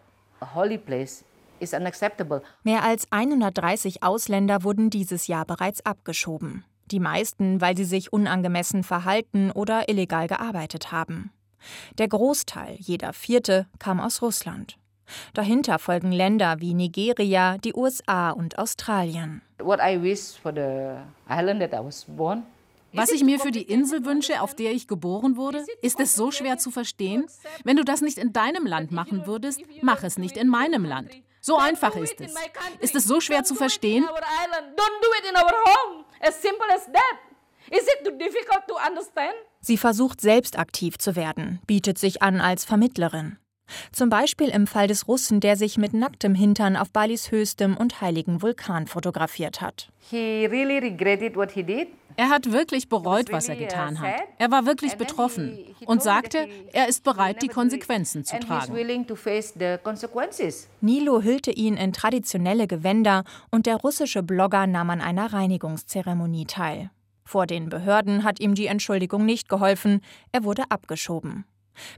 Mehr 2.63 2.83
als 2.83 3.07
130 3.11 4.03
Ausländer 4.03 4.63
wurden 4.63 4.89
dieses 4.89 5.27
Jahr 5.27 5.45
bereits 5.45 5.85
abgeschoben. 5.85 6.65
Die 6.91 6.99
meisten, 6.99 7.61
weil 7.61 7.77
sie 7.77 7.85
sich 7.85 8.11
unangemessen 8.11 8.83
verhalten 8.83 9.51
oder 9.51 9.87
illegal 9.87 10.27
gearbeitet 10.27 10.91
haben. 10.91 11.31
Der 11.97 12.07
Großteil, 12.07 12.75
jeder 12.79 13.13
vierte, 13.13 13.67
kam 13.79 13.99
aus 13.99 14.21
Russland. 14.21 14.77
Dahinter 15.33 15.79
folgen 15.79 16.11
Länder 16.11 16.59
wie 16.59 16.73
Nigeria, 16.73 17.57
die 17.57 17.73
USA 17.73 18.31
und 18.31 18.57
Australien. 18.57 19.41
What 19.59 19.79
I 19.79 20.01
wish 20.01 20.37
for 20.41 20.53
the 20.53 20.97
island 21.29 21.61
that 21.61 21.73
I 21.73 21.83
was 21.83 22.05
born 22.07 22.43
was 22.93 23.11
ich 23.11 23.23
mir 23.23 23.39
für 23.39 23.51
die 23.51 23.63
Insel 23.63 24.05
wünsche, 24.05 24.41
auf 24.41 24.55
der 24.55 24.71
ich 24.71 24.87
geboren 24.87 25.35
wurde, 25.35 25.65
ist 25.81 25.99
es 25.99 26.15
so 26.15 26.31
schwer 26.31 26.57
zu 26.57 26.71
verstehen? 26.71 27.25
Wenn 27.63 27.77
du 27.77 27.83
das 27.83 28.01
nicht 28.01 28.17
in 28.17 28.33
deinem 28.33 28.65
Land 28.65 28.91
machen 28.91 29.25
würdest, 29.25 29.61
mach 29.81 30.03
es 30.03 30.17
nicht 30.17 30.37
in 30.37 30.47
meinem 30.47 30.85
Land. 30.85 31.11
So 31.41 31.57
einfach 31.57 31.95
ist 31.95 32.21
es. 32.21 32.33
Ist 32.79 32.95
es 32.95 33.03
so 33.03 33.19
schwer 33.19 33.43
zu 33.43 33.55
verstehen? 33.55 34.07
Sie 39.59 39.77
versucht 39.77 40.21
selbst 40.21 40.57
aktiv 40.57 40.97
zu 40.97 41.15
werden, 41.15 41.59
bietet 41.65 41.97
sich 41.97 42.21
an 42.21 42.39
als 42.39 42.63
Vermittlerin. 42.63 43.37
Zum 43.91 44.09
Beispiel 44.09 44.49
im 44.49 44.67
Fall 44.67 44.87
des 44.87 45.07
Russen, 45.07 45.39
der 45.39 45.55
sich 45.55 45.77
mit 45.77 45.93
nacktem 45.93 46.35
Hintern 46.35 46.75
auf 46.75 46.91
Balis 46.91 47.31
höchstem 47.31 47.75
und 47.75 48.01
heiligen 48.01 48.41
Vulkan 48.41 48.87
fotografiert 48.87 49.61
hat. 49.61 49.89
Er 52.15 52.29
hat 52.29 52.51
wirklich 52.51 52.89
bereut, 52.89 53.31
was 53.31 53.49
er 53.49 53.55
getan 53.55 53.99
hat. 53.99 54.15
Er 54.37 54.51
war 54.51 54.65
wirklich 54.65 54.95
betroffen 54.95 55.57
und 55.85 56.01
sagte, 56.01 56.47
er 56.71 56.87
ist 56.87 57.03
bereit, 57.03 57.41
die 57.41 57.47
Konsequenzen 57.47 58.23
zu 58.25 58.39
tragen. 58.39 58.73
Nilo 60.81 61.21
hüllte 61.21 61.51
ihn 61.51 61.77
in 61.77 61.93
traditionelle 61.93 62.67
Gewänder 62.67 63.23
und 63.51 63.65
der 63.65 63.77
russische 63.77 64.23
Blogger 64.23 64.67
nahm 64.67 64.89
an 64.89 65.01
einer 65.01 65.33
Reinigungszeremonie 65.33 66.45
teil. 66.45 66.89
Vor 67.25 67.47
den 67.47 67.69
Behörden 67.69 68.23
hat 68.23 68.39
ihm 68.39 68.53
die 68.53 68.67
Entschuldigung 68.67 69.25
nicht 69.25 69.47
geholfen, 69.49 70.01
er 70.31 70.43
wurde 70.43 70.63
abgeschoben. 70.69 71.45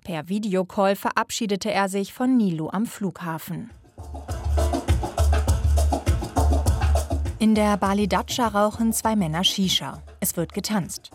Per 0.04 0.30
Videocall 0.30 0.96
verabschiedete 0.96 1.72
er 1.72 1.90
sich 1.90 2.14
von 2.14 2.38
Nilo 2.38 2.70
am 2.70 2.86
Flughafen. 2.86 3.72
In 7.38 7.54
der 7.54 7.76
Bali 7.76 8.08
Datscha 8.08 8.48
rauchen 8.48 8.94
zwei 8.94 9.18
Männer 9.18 9.44
Shisha. 9.44 10.02
Es 10.22 10.38
wird 10.38 10.54
getanzt. 10.54 11.12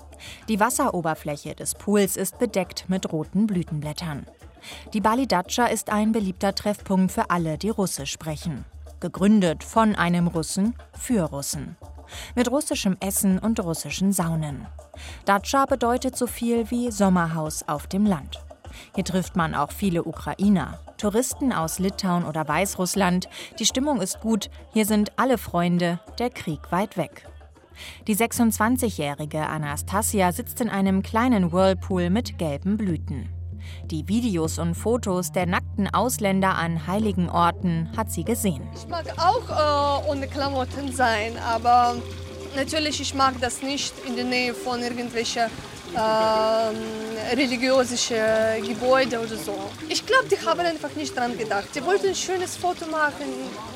Die 0.50 0.60
Wasseroberfläche 0.60 1.54
des 1.54 1.74
Pools 1.74 2.18
ist 2.18 2.38
bedeckt 2.38 2.84
mit 2.88 3.10
roten 3.10 3.46
Blütenblättern. 3.46 4.26
Die 4.92 5.00
Bali 5.00 5.26
Datscha 5.26 5.64
ist 5.64 5.88
ein 5.88 6.12
beliebter 6.12 6.54
Treffpunkt 6.54 7.10
für 7.10 7.30
alle, 7.30 7.56
die 7.56 7.70
Russisch 7.70 8.12
sprechen. 8.12 8.66
Gegründet 9.00 9.64
von 9.64 9.96
einem 9.96 10.26
Russen 10.26 10.74
für 10.92 11.22
Russen. 11.22 11.76
Mit 12.34 12.50
russischem 12.50 12.98
Essen 13.00 13.38
und 13.38 13.58
russischen 13.60 14.12
Saunen. 14.12 14.66
Datscha 15.24 15.64
bedeutet 15.64 16.18
so 16.18 16.26
viel 16.26 16.70
wie 16.70 16.90
Sommerhaus 16.90 17.66
auf 17.66 17.86
dem 17.86 18.04
Land. 18.04 18.44
Hier 18.94 19.04
trifft 19.04 19.36
man 19.36 19.54
auch 19.54 19.72
viele 19.72 20.04
Ukrainer, 20.04 20.78
Touristen 21.00 21.50
aus 21.50 21.78
Litauen 21.78 22.26
oder 22.26 22.47
Weißrussland. 22.47 23.26
Die 23.59 23.64
Stimmung 23.64 24.02
ist 24.02 24.21
gut, 24.21 24.50
hier 24.75 24.85
sind 24.85 25.12
alle 25.16 25.38
Freunde, 25.38 25.99
der 26.19 26.28
Krieg 26.28 26.61
weit 26.71 26.99
weg. 26.99 27.26
Die 28.07 28.14
26-jährige 28.14 29.47
Anastasia 29.47 30.30
sitzt 30.33 30.61
in 30.61 30.69
einem 30.69 31.02
kleinen 31.02 31.52
Whirlpool 31.52 32.11
mit 32.11 32.38
gelben 32.38 32.76
Blüten. 32.76 33.30
Die 33.87 34.09
Videos 34.09 34.59
und 34.59 34.75
Fotos 34.75 35.33
der 35.33 35.47
nackten 35.47 35.88
Ausländer 35.88 36.57
an 36.57 36.87
heiligen 36.87 37.30
Orten 37.30 37.88
hat 37.97 38.11
sie 38.11 38.25
gesehen. 38.25 38.69
Ich 38.75 38.87
mag 38.87 39.07
auch 39.16 40.04
äh, 40.04 40.11
ohne 40.11 40.28
Klamotten 40.28 40.92
sein, 40.92 41.38
aber 41.38 41.97
natürlich 42.57 43.00
ich 43.00 43.14
mag 43.14 43.40
das 43.40 43.62
nicht 43.62 43.95
in 44.07 44.16
der 44.16 44.25
Nähe 44.26 44.52
von 44.52 44.83
irgendwelchen 44.83 45.45
äh, 45.94 47.35
religiöse 47.35 47.97
Gebäude 48.66 49.20
oder 49.20 49.37
so. 49.37 49.54
Ich 49.88 50.04
glaube, 50.06 50.28
die 50.30 50.38
haben 50.44 50.61
einfach 50.61 50.94
nicht 50.97 51.16
daran 51.16 51.37
gedacht. 51.37 51.68
Die 51.75 51.85
wollten 51.85 52.09
ein 52.09 52.14
schönes 52.14 52.56
Foto 52.56 52.87
machen 52.87 53.26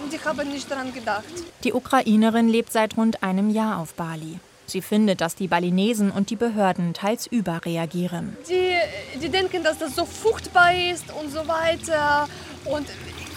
und 0.02 0.12
die 0.12 0.20
haben 0.20 0.48
nicht 0.50 0.70
daran 0.70 0.92
gedacht. 0.92 1.24
Die 1.64 1.72
Ukrainerin 1.72 2.48
lebt 2.48 2.72
seit 2.72 2.96
rund 2.96 3.22
einem 3.22 3.50
Jahr 3.50 3.78
auf 3.78 3.94
Bali. 3.94 4.38
Sie 4.66 4.80
findet, 4.80 5.20
dass 5.20 5.34
die 5.34 5.46
Balinesen 5.46 6.10
und 6.10 6.30
die 6.30 6.36
Behörden 6.36 6.94
teils 6.94 7.26
überreagieren. 7.26 8.36
Die, 8.48 8.74
die 9.20 9.28
denken, 9.28 9.62
dass 9.62 9.78
das 9.78 9.94
so 9.94 10.06
furchtbar 10.06 10.72
ist 10.74 11.04
und 11.20 11.30
so 11.30 11.46
weiter. 11.46 12.28
Und 12.64 12.86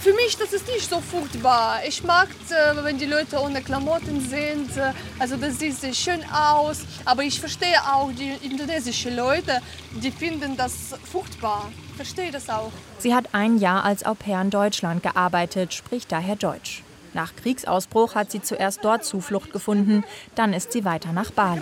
für 0.08 0.14
mich 0.14 0.38
das 0.38 0.54
ist 0.54 0.66
nicht 0.68 0.90
so 0.90 1.02
furchtbar. 1.02 1.82
Ich 1.86 2.02
mag, 2.02 2.30
äh, 2.50 2.82
wenn 2.82 2.98
die 2.98 3.08
Leute 3.08 3.42
ohne 3.42 3.62
Klamotten 3.62 4.22
sind. 4.22 4.78
Äh, 4.78 4.94
also 5.20 5.36
das 5.36 5.60
sieht 5.60 5.76
sehr 5.76 5.94
schön 5.94 6.22
aus. 6.32 6.86
Aber 7.04 7.24
ich 7.24 7.42
verstehe 7.42 7.78
auch 7.94 8.10
die 8.14 8.32
indonesischen 8.42 9.18
Leute, 9.18 9.60
die 9.92 10.12
finden 10.12 10.56
das 10.56 10.96
furchtbar. 11.12 11.70
Ich 11.90 11.96
verstehe 11.98 12.32
das 12.32 12.48
auch. 12.48 12.72
Sie 13.00 13.14
hat 13.14 13.34
ein 13.34 13.58
Jahr 13.58 13.84
als 13.84 14.06
Au 14.06 14.14
pair 14.14 14.40
in 14.40 14.50
Deutschland 14.50 15.04
gearbeitet, 15.04 15.74
spricht 15.74 16.10
daher 16.10 16.38
Deutsch. 16.38 16.84
Nach 17.14 17.36
Kriegsausbruch 17.36 18.16
hat 18.16 18.32
sie 18.32 18.42
zuerst 18.42 18.86
dort 18.86 19.04
Zuflucht 19.04 19.52
gefunden, 19.52 20.06
dann 20.36 20.54
ist 20.54 20.72
sie 20.72 20.86
weiter 20.86 21.12
nach 21.12 21.32
Bali. 21.32 21.60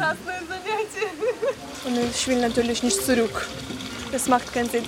Und 1.85 1.97
ich 1.97 2.27
will 2.27 2.41
natürlich 2.41 2.83
nicht 2.83 3.03
zurück. 3.03 3.47
Das 4.11 4.27
macht 4.27 4.53
keinen 4.53 4.69
Sinn. 4.69 4.83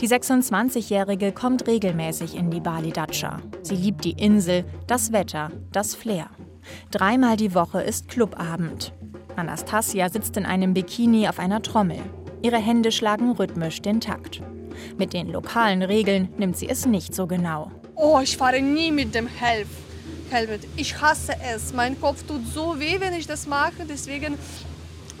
Die 0.00 0.08
26-Jährige 0.08 1.30
kommt 1.30 1.68
regelmäßig 1.68 2.34
in 2.34 2.50
die 2.50 2.60
Bali 2.60 2.90
Datscha. 2.90 3.40
Sie 3.62 3.76
liebt 3.76 4.04
die 4.04 4.12
Insel, 4.12 4.64
das 4.88 5.12
Wetter, 5.12 5.52
das 5.70 5.94
Flair. 5.94 6.30
Dreimal 6.90 7.36
die 7.36 7.54
Woche 7.54 7.80
ist 7.80 8.08
Clubabend. 8.08 8.92
Anastasia 9.36 10.08
sitzt 10.08 10.36
in 10.36 10.46
einem 10.46 10.74
Bikini 10.74 11.28
auf 11.28 11.38
einer 11.38 11.62
Trommel. 11.62 12.00
Ihre 12.42 12.58
Hände 12.58 12.90
schlagen 12.90 13.32
rhythmisch 13.32 13.82
den 13.82 14.00
Takt. 14.00 14.42
Mit 14.98 15.12
den 15.12 15.28
lokalen 15.28 15.82
Regeln 15.82 16.28
nimmt 16.38 16.56
sie 16.56 16.68
es 16.68 16.86
nicht 16.86 17.14
so 17.14 17.26
genau. 17.26 17.70
Oh, 17.94 18.18
ich 18.20 18.36
fahre 18.36 18.60
nie 18.60 18.90
mit 18.90 19.14
dem 19.14 19.28
Helf. 19.28 19.68
Helmet. 20.30 20.62
Ich 20.76 21.00
hasse 21.00 21.34
es. 21.54 21.72
Mein 21.72 22.00
Kopf 22.00 22.24
tut 22.24 22.44
so 22.52 22.80
weh, 22.80 22.98
wenn 22.98 23.14
ich 23.14 23.28
das 23.28 23.46
mache. 23.46 23.84
Deswegen 23.88 24.34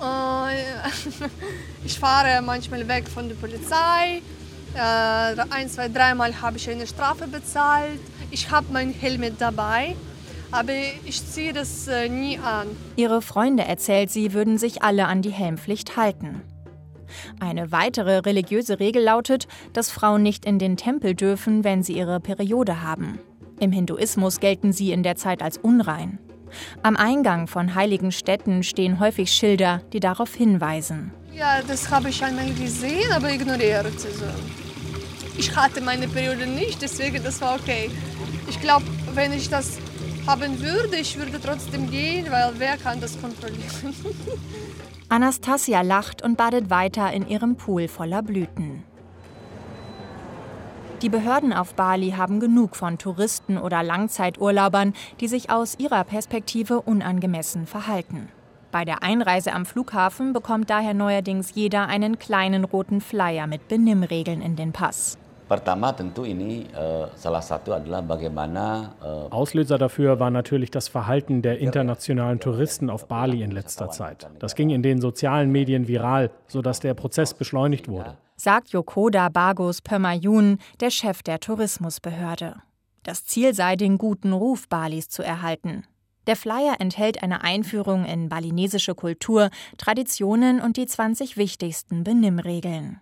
äh, 0.00 0.88
ich 1.84 1.98
fahre 1.98 2.42
manchmal 2.42 2.86
weg 2.88 3.08
von 3.08 3.28
der 3.28 3.36
Polizei. 3.36 4.22
Äh, 4.74 4.78
ein, 5.50 5.68
zwei, 5.68 5.88
dreimal 5.88 6.40
habe 6.40 6.56
ich 6.56 6.68
eine 6.68 6.86
Strafe 6.86 7.28
bezahlt. 7.28 8.00
Ich 8.30 8.50
habe 8.50 8.66
mein 8.72 8.90
Helmet 8.90 9.34
dabei, 9.40 9.94
aber 10.50 10.72
ich 11.04 11.24
ziehe 11.24 11.52
das 11.52 11.86
äh, 11.86 12.08
nie 12.08 12.38
an. 12.38 12.66
Ihre 12.96 13.22
Freunde, 13.22 13.64
erzählt 13.64 14.10
sie, 14.10 14.32
würden 14.32 14.58
sich 14.58 14.82
alle 14.82 15.06
an 15.06 15.22
die 15.22 15.30
Helmpflicht 15.30 15.96
halten. 15.96 16.42
Eine 17.38 17.70
weitere 17.70 18.18
religiöse 18.18 18.80
Regel 18.80 19.04
lautet, 19.04 19.46
dass 19.72 19.90
Frauen 19.90 20.22
nicht 20.22 20.44
in 20.44 20.58
den 20.58 20.76
Tempel 20.76 21.14
dürfen, 21.14 21.62
wenn 21.62 21.84
sie 21.84 21.96
ihre 21.96 22.18
Periode 22.18 22.82
haben. 22.82 23.20
Im 23.60 23.70
Hinduismus 23.70 24.40
gelten 24.40 24.72
sie 24.72 24.90
in 24.90 25.04
der 25.04 25.14
Zeit 25.14 25.42
als 25.42 25.56
unrein. 25.56 26.18
Am 26.82 26.96
Eingang 26.96 27.46
von 27.46 27.76
heiligen 27.76 28.10
Städten 28.10 28.64
stehen 28.64 28.98
häufig 28.98 29.30
Schilder, 29.30 29.82
die 29.92 30.00
darauf 30.00 30.34
hinweisen. 30.34 31.12
Ja, 31.32 31.60
das 31.66 31.90
habe 31.90 32.10
ich 32.10 32.22
einmal 32.22 32.52
gesehen, 32.54 33.10
aber 33.12 33.32
ignoriert. 33.32 33.86
Also 33.86 34.24
ich 35.36 35.54
hatte 35.56 35.80
meine 35.80 36.08
Periode 36.08 36.46
nicht, 36.46 36.82
deswegen 36.82 37.22
das 37.22 37.40
war 37.40 37.56
okay. 37.56 37.90
Ich 38.48 38.60
glaube, 38.60 38.84
wenn 39.14 39.32
ich 39.32 39.48
das 39.48 39.78
haben 40.26 40.60
würde, 40.60 40.96
ich 40.96 41.18
würde 41.18 41.40
trotzdem 41.40 41.90
gehen, 41.90 42.26
weil 42.30 42.52
wer 42.58 42.76
kann 42.76 43.00
das 43.00 43.20
kontrollieren? 43.20 43.94
Anastasia 45.08 45.82
lacht 45.82 46.22
und 46.22 46.36
badet 46.36 46.70
weiter 46.70 47.12
in 47.12 47.28
ihrem 47.28 47.56
Pool 47.56 47.88
voller 47.88 48.22
Blüten. 48.22 48.84
Die 51.02 51.10
Behörden 51.10 51.52
auf 51.52 51.74
Bali 51.74 52.12
haben 52.12 52.40
genug 52.40 52.76
von 52.76 52.96
Touristen 52.96 53.58
oder 53.58 53.82
Langzeiturlaubern, 53.82 54.94
die 55.20 55.28
sich 55.28 55.50
aus 55.50 55.78
ihrer 55.78 56.02
Perspektive 56.04 56.80
unangemessen 56.80 57.66
verhalten. 57.66 58.28
Bei 58.72 58.84
der 58.84 59.02
Einreise 59.02 59.52
am 59.52 59.66
Flughafen 59.66 60.32
bekommt 60.32 60.70
daher 60.70 60.94
neuerdings 60.94 61.54
jeder 61.54 61.86
einen 61.86 62.18
kleinen 62.18 62.64
roten 62.64 63.00
Flyer 63.00 63.46
mit 63.46 63.68
Benimmregeln 63.68 64.40
in 64.40 64.56
den 64.56 64.72
Pass. 64.72 65.18
Auslöser 69.30 69.78
dafür 69.78 70.20
war 70.20 70.30
natürlich 70.30 70.70
das 70.70 70.88
Verhalten 70.88 71.42
der 71.42 71.58
internationalen 71.58 72.40
Touristen 72.40 72.90
auf 72.90 73.06
Bali 73.08 73.42
in 73.42 73.50
letzter 73.50 73.90
Zeit. 73.90 74.26
Das 74.38 74.54
ging 74.54 74.70
in 74.70 74.82
den 74.82 75.00
sozialen 75.00 75.50
Medien 75.50 75.88
viral, 75.88 76.30
sodass 76.46 76.80
der 76.80 76.94
Prozess 76.94 77.34
beschleunigt 77.34 77.88
wurde. 77.88 78.16
Sagt 78.36 78.70
Yokoda 78.70 79.28
Bagos 79.28 79.80
Pömayun, 79.80 80.58
der 80.80 80.90
Chef 80.90 81.22
der 81.22 81.40
Tourismusbehörde. 81.40 82.56
Das 83.04 83.24
Ziel 83.24 83.54
sei, 83.54 83.76
den 83.76 83.98
guten 83.98 84.32
Ruf 84.32 84.68
Balis 84.68 85.08
zu 85.08 85.22
erhalten. 85.22 85.84
Der 86.26 86.36
Flyer 86.36 86.76
enthält 86.78 87.22
eine 87.22 87.44
Einführung 87.44 88.06
in 88.06 88.28
balinesische 88.28 88.94
Kultur, 88.94 89.50
Traditionen 89.76 90.60
und 90.60 90.76
die 90.78 90.86
20 90.86 91.36
wichtigsten 91.36 92.02
Benimmregeln. 92.02 93.00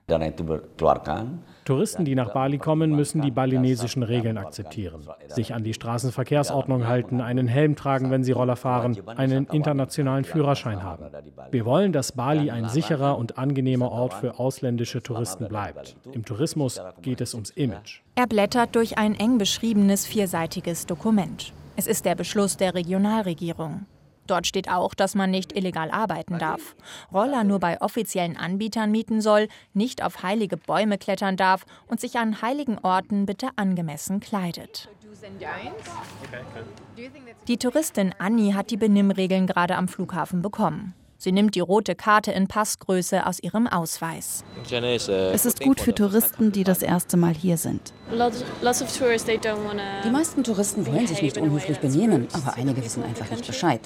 Touristen, 1.64 2.04
die 2.04 2.16
nach 2.16 2.32
Bali 2.32 2.58
kommen, 2.58 2.96
müssen 2.96 3.22
die 3.22 3.30
balinesischen 3.30 4.02
Regeln 4.02 4.36
akzeptieren, 4.36 5.06
sich 5.28 5.54
an 5.54 5.62
die 5.62 5.74
Straßenverkehrsordnung 5.74 6.88
halten, 6.88 7.20
einen 7.20 7.46
Helm 7.46 7.76
tragen, 7.76 8.10
wenn 8.10 8.24
sie 8.24 8.32
Roller 8.32 8.56
fahren, 8.56 8.98
einen 9.06 9.46
internationalen 9.46 10.24
Führerschein 10.24 10.82
haben. 10.82 11.04
Wir 11.52 11.64
wollen, 11.64 11.92
dass 11.92 12.12
Bali 12.12 12.50
ein 12.50 12.68
sicherer 12.68 13.16
und 13.16 13.38
angenehmer 13.38 13.92
Ort 13.92 14.14
für 14.14 14.40
ausländische 14.40 15.02
Touristen 15.02 15.46
bleibt. 15.46 15.96
Im 16.12 16.24
Tourismus 16.24 16.80
geht 17.00 17.20
es 17.20 17.34
ums 17.34 17.50
Image. 17.50 18.00
Er 18.16 18.26
blättert 18.26 18.74
durch 18.74 18.98
ein 18.98 19.14
eng 19.14 19.38
beschriebenes 19.38 20.06
vierseitiges 20.06 20.86
Dokument. 20.86 21.52
Es 21.76 21.86
ist 21.86 22.04
der 22.04 22.14
Beschluss 22.14 22.56
der 22.56 22.74
Regionalregierung. 22.74 23.86
Dort 24.26 24.46
steht 24.46 24.68
auch, 24.68 24.94
dass 24.94 25.14
man 25.14 25.30
nicht 25.30 25.56
illegal 25.56 25.90
arbeiten 25.90 26.38
darf, 26.38 26.76
Roller 27.12 27.44
nur 27.44 27.58
bei 27.58 27.80
offiziellen 27.80 28.36
Anbietern 28.36 28.90
mieten 28.90 29.20
soll, 29.20 29.48
nicht 29.74 30.02
auf 30.02 30.22
heilige 30.22 30.56
Bäume 30.56 30.96
klettern 30.96 31.36
darf 31.36 31.64
und 31.88 32.00
sich 32.00 32.16
an 32.18 32.40
heiligen 32.40 32.78
Orten 32.78 33.26
bitte 33.26 33.48
angemessen 33.56 34.20
kleidet. 34.20 34.88
Die 37.48 37.56
Touristin 37.56 38.14
Annie 38.18 38.54
hat 38.54 38.70
die 38.70 38.76
Benimmregeln 38.76 39.46
gerade 39.46 39.76
am 39.76 39.88
Flughafen 39.88 40.40
bekommen. 40.40 40.94
Sie 41.22 41.30
nimmt 41.30 41.54
die 41.54 41.60
rote 41.60 41.94
Karte 41.94 42.32
in 42.32 42.48
Passgröße 42.48 43.24
aus 43.24 43.38
ihrem 43.38 43.68
Ausweis. 43.68 44.42
Es 44.68 45.46
ist 45.46 45.60
gut 45.60 45.80
für 45.80 45.94
Touristen, 45.94 46.50
die 46.50 46.64
das 46.64 46.82
erste 46.82 47.16
Mal 47.16 47.32
hier 47.32 47.58
sind. 47.58 47.92
Die 48.10 50.10
meisten 50.10 50.42
Touristen 50.42 50.84
wollen 50.84 51.06
sich 51.06 51.22
nicht 51.22 51.38
unhöflich 51.38 51.78
benehmen, 51.78 52.26
aber 52.32 52.54
einige 52.54 52.84
wissen 52.84 53.04
einfach 53.04 53.30
nicht 53.30 53.46
Bescheid. 53.46 53.80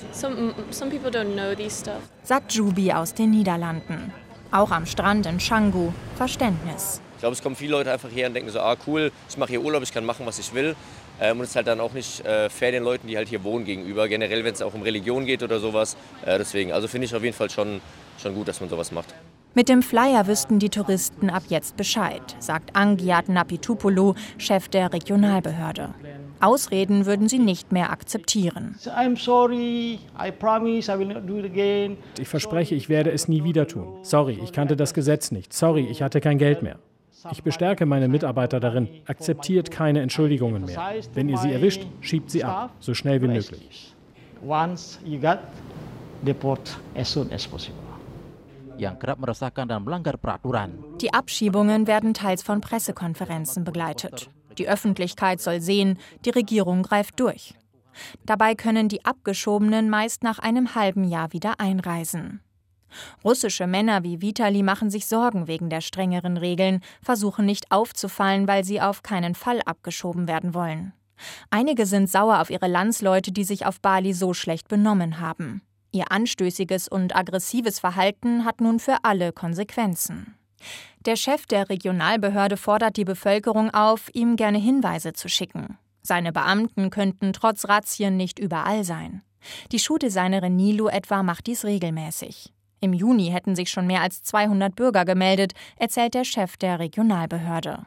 Sagt 2.23 2.52
Jubi 2.52 2.93
aus 2.93 3.12
den 3.12 3.31
Niederlanden. 3.33 4.14
Auch 4.50 4.71
am 4.71 4.87
Strand 4.87 5.26
in 5.26 5.37
Canggu 5.37 5.93
Verständnis. 6.16 7.02
Ich 7.16 7.21
glaube, 7.21 7.35
es 7.35 7.43
kommen 7.43 7.57
viele 7.57 7.73
Leute 7.73 7.93
einfach 7.93 8.11
her 8.11 8.28
und 8.28 8.35
denken 8.35 8.50
so, 8.50 8.61
ah 8.61 8.76
cool, 8.87 9.12
ich 9.28 9.37
mache 9.37 9.50
hier 9.50 9.62
Urlaub, 9.62 9.83
ich 9.83 9.93
kann 9.93 10.07
machen, 10.07 10.25
was 10.25 10.38
ich 10.38 10.55
will. 10.55 10.75
Ähm, 11.20 11.38
und 11.38 11.44
es 11.44 11.50
ist 11.50 11.56
halt 11.56 11.66
dann 11.66 11.80
auch 11.80 11.92
nicht 11.92 12.25
äh, 12.25 12.49
fair 12.50 12.73
den 12.73 12.85
Leuten, 12.85 13.06
die 13.06 13.16
halt 13.16 13.28
hier 13.28 13.44
wohnen, 13.44 13.64
gegenüber. 13.64 14.08
Generell, 14.08 14.44
wenn 14.44 14.52
es 14.52 14.62
auch 14.62 14.75
um 14.75 14.82
Religion 14.82 15.25
geht 15.25 15.42
oder 15.42 15.58
sowas. 15.58 15.96
Äh, 16.25 16.38
deswegen, 16.38 16.73
also 16.73 16.88
finde 16.88 17.06
ich 17.06 17.14
auf 17.14 17.23
jeden 17.23 17.37
Fall 17.37 17.50
schon, 17.50 17.80
schon 18.20 18.35
gut, 18.35 18.49
dass 18.49 18.61
man 18.61 18.68
sowas 18.68 18.92
macht. 18.92 19.14
Mit 19.54 19.70
dem 19.70 19.82
Flyer 19.82 20.26
wüssten 20.26 20.58
die 20.58 20.68
Touristen 20.68 21.30
ab 21.30 21.44
jetzt 21.49 21.78
Bescheid, 21.78 22.37
sagt 22.40 22.76
Angiat 22.76 23.30
Napitupulu, 23.30 24.12
Chef 24.37 24.68
der 24.68 24.92
Regionalbehörde. 24.92 25.94
Ausreden 26.40 27.06
würden 27.06 27.26
sie 27.30 27.38
nicht 27.38 27.73
mehr 27.73 27.90
akzeptieren. 27.90 28.76
Ich 32.18 32.28
verspreche, 32.28 32.75
ich 32.75 32.88
werde 32.90 33.11
es 33.11 33.28
nie 33.28 33.44
wieder 33.44 33.66
tun. 33.66 33.96
Sorry, 34.02 34.38
ich 34.44 34.52
kannte 34.52 34.76
das 34.76 34.92
Gesetz 34.92 35.30
nicht. 35.30 35.54
Sorry, 35.54 35.87
ich 35.90 36.02
hatte 36.02 36.20
kein 36.20 36.37
Geld 36.37 36.61
mehr. 36.62 36.78
Ich 37.33 37.42
bestärke 37.42 37.87
meine 37.87 38.09
Mitarbeiter 38.09 38.61
darin, 38.61 38.88
akzeptiert 39.06 39.71
keine 39.71 40.02
Entschuldigungen 40.02 40.64
mehr. 40.64 40.95
Wenn 41.14 41.28
ihr 41.28 41.38
sie 41.38 41.52
erwischt, 41.52 41.87
schiebt 42.00 42.30
sie 42.30 42.45
ab, 42.45 42.73
so 42.80 42.95
schnell 42.95 43.23
wie 43.23 43.28
möglich. 43.28 43.95
Die 51.00 51.14
Abschiebungen 51.14 51.87
werden 51.87 52.14
teils 52.14 52.42
von 52.42 52.61
Pressekonferenzen 52.61 53.64
begleitet. 53.64 54.31
Die 54.59 54.68
Öffentlichkeit 54.68 55.40
soll 55.40 55.61
sehen, 55.61 55.98
die 56.24 56.31
Regierung 56.31 56.83
greift 56.83 57.20
durch. 57.20 57.55
Dabei 58.24 58.55
können 58.55 58.88
die 58.88 59.05
Abgeschobenen 59.05 59.88
meist 59.88 60.22
nach 60.22 60.38
einem 60.38 60.74
halben 60.74 61.05
Jahr 61.05 61.33
wieder 61.33 61.61
einreisen. 61.61 62.40
Russische 63.24 63.66
Männer 63.66 64.02
wie 64.02 64.20
Vitali 64.20 64.62
machen 64.62 64.90
sich 64.90 65.06
Sorgen 65.06 65.46
wegen 65.46 65.70
der 65.70 65.80
strengeren 65.80 66.37
Regeln, 66.37 66.80
versuchen 67.02 67.46
nicht 67.46 67.70
aufzufallen, 67.70 68.48
weil 68.48 68.64
sie 68.64 68.80
auf 68.80 69.02
keinen 69.02 69.35
Fall 69.35 69.61
abgeschoben 69.64 70.28
werden 70.28 70.54
wollen. 70.54 70.92
Einige 71.50 71.87
sind 71.87 72.11
sauer 72.11 72.40
auf 72.40 72.50
ihre 72.50 72.68
Landsleute, 72.68 73.32
die 73.32 73.44
sich 73.44 73.66
auf 73.66 73.80
Bali 73.80 74.12
so 74.12 74.35
schlecht 74.35 74.68
benommen 74.68 75.20
haben. 75.20 75.62
Ihr 75.92 76.12
anstößiges 76.12 76.88
und 76.88 77.16
aggressives 77.16 77.78
Verhalten 77.78 78.44
hat 78.44 78.61
nun 78.61 78.78
für 78.78 78.98
alle 79.02 79.32
Konsequenzen. 79.32 80.35
Der 81.00 81.16
Chef 81.16 81.46
der 81.46 81.68
Regionalbehörde 81.68 82.56
fordert 82.56 82.96
die 82.96 83.04
Bevölkerung 83.04 83.72
auf, 83.72 84.11
ihm 84.12 84.37
gerne 84.37 84.59
Hinweise 84.59 85.12
zu 85.12 85.28
schicken. 85.28 85.78
Seine 86.02 86.32
Beamten 86.32 86.90
könnten 86.90 87.32
trotz 87.32 87.68
Razzien 87.68 88.16
nicht 88.16 88.38
überall 88.38 88.85
sein. 88.85 89.22
Die 89.72 89.78
Schuhdesignerin 89.78 90.56
Nilu 90.56 90.88
etwa 90.88 91.22
macht 91.22 91.46
dies 91.46 91.64
regelmäßig. 91.64 92.52
Im 92.80 92.92
Juni 92.92 93.30
hätten 93.30 93.56
sich 93.56 93.70
schon 93.70 93.86
mehr 93.86 94.02
als 94.02 94.22
200 94.22 94.76
Bürger 94.76 95.04
gemeldet, 95.04 95.52
erzählt 95.78 96.14
der 96.14 96.24
Chef 96.24 96.56
der 96.56 96.78
Regionalbehörde. 96.78 97.80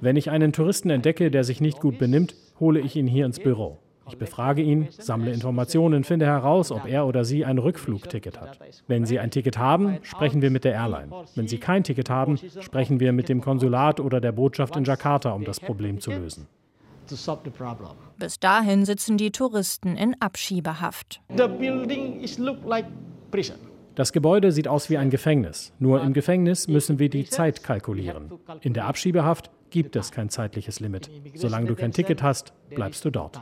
Wenn 0.00 0.16
ich 0.16 0.30
einen 0.30 0.52
Touristen 0.52 0.90
entdecke, 0.90 1.30
der 1.30 1.44
sich 1.44 1.60
nicht 1.60 1.80
gut 1.80 1.98
benimmt, 1.98 2.34
hole 2.60 2.80
ich 2.80 2.94
ihn 2.94 3.06
hier 3.06 3.26
ins 3.26 3.40
Büro. 3.40 3.78
Ich 4.08 4.16
befrage 4.16 4.62
ihn, 4.62 4.88
sammle 4.90 5.32
Informationen, 5.32 6.02
finde 6.02 6.26
heraus, 6.26 6.72
ob 6.72 6.86
er 6.86 7.06
oder 7.06 7.24
sie 7.24 7.44
ein 7.44 7.58
Rückflugticket 7.58 8.40
hat. 8.40 8.58
Wenn 8.86 9.04
sie 9.04 9.18
ein 9.18 9.30
Ticket 9.30 9.58
haben, 9.58 9.98
sprechen 10.02 10.40
wir 10.40 10.50
mit 10.50 10.64
der 10.64 10.72
Airline. 10.72 11.10
Wenn 11.34 11.46
sie 11.46 11.58
kein 11.58 11.84
Ticket 11.84 12.08
haben, 12.08 12.38
sprechen 12.60 13.00
wir 13.00 13.12
mit 13.12 13.28
dem 13.28 13.40
Konsulat 13.40 14.00
oder 14.00 14.20
der 14.20 14.32
Botschaft 14.32 14.76
in 14.76 14.84
Jakarta, 14.84 15.32
um 15.32 15.44
das 15.44 15.60
Problem 15.60 16.00
zu 16.00 16.10
lösen. 16.10 16.46
Bis 18.18 18.38
dahin 18.40 18.84
sitzen 18.84 19.16
die 19.16 19.30
Touristen 19.30 19.96
in 19.96 20.20
Abschiebehaft. 20.20 21.20
Das 23.94 24.12
Gebäude 24.12 24.52
sieht 24.52 24.68
aus 24.68 24.90
wie 24.90 24.96
ein 24.96 25.10
Gefängnis. 25.10 25.72
Nur 25.78 26.02
im 26.02 26.12
Gefängnis 26.12 26.68
müssen 26.68 26.98
wir 26.98 27.08
die 27.08 27.24
Zeit 27.24 27.64
kalkulieren. 27.64 28.30
In 28.60 28.72
der 28.72 28.86
Abschiebehaft 28.86 29.50
gibt 29.70 29.96
es 29.96 30.12
kein 30.12 30.28
zeitliches 30.30 30.80
Limit. 30.80 31.10
Solange 31.34 31.66
du 31.66 31.74
kein 31.74 31.92
Ticket 31.92 32.22
hast, 32.22 32.52
bleibst 32.70 33.04
du 33.04 33.10
dort. 33.10 33.40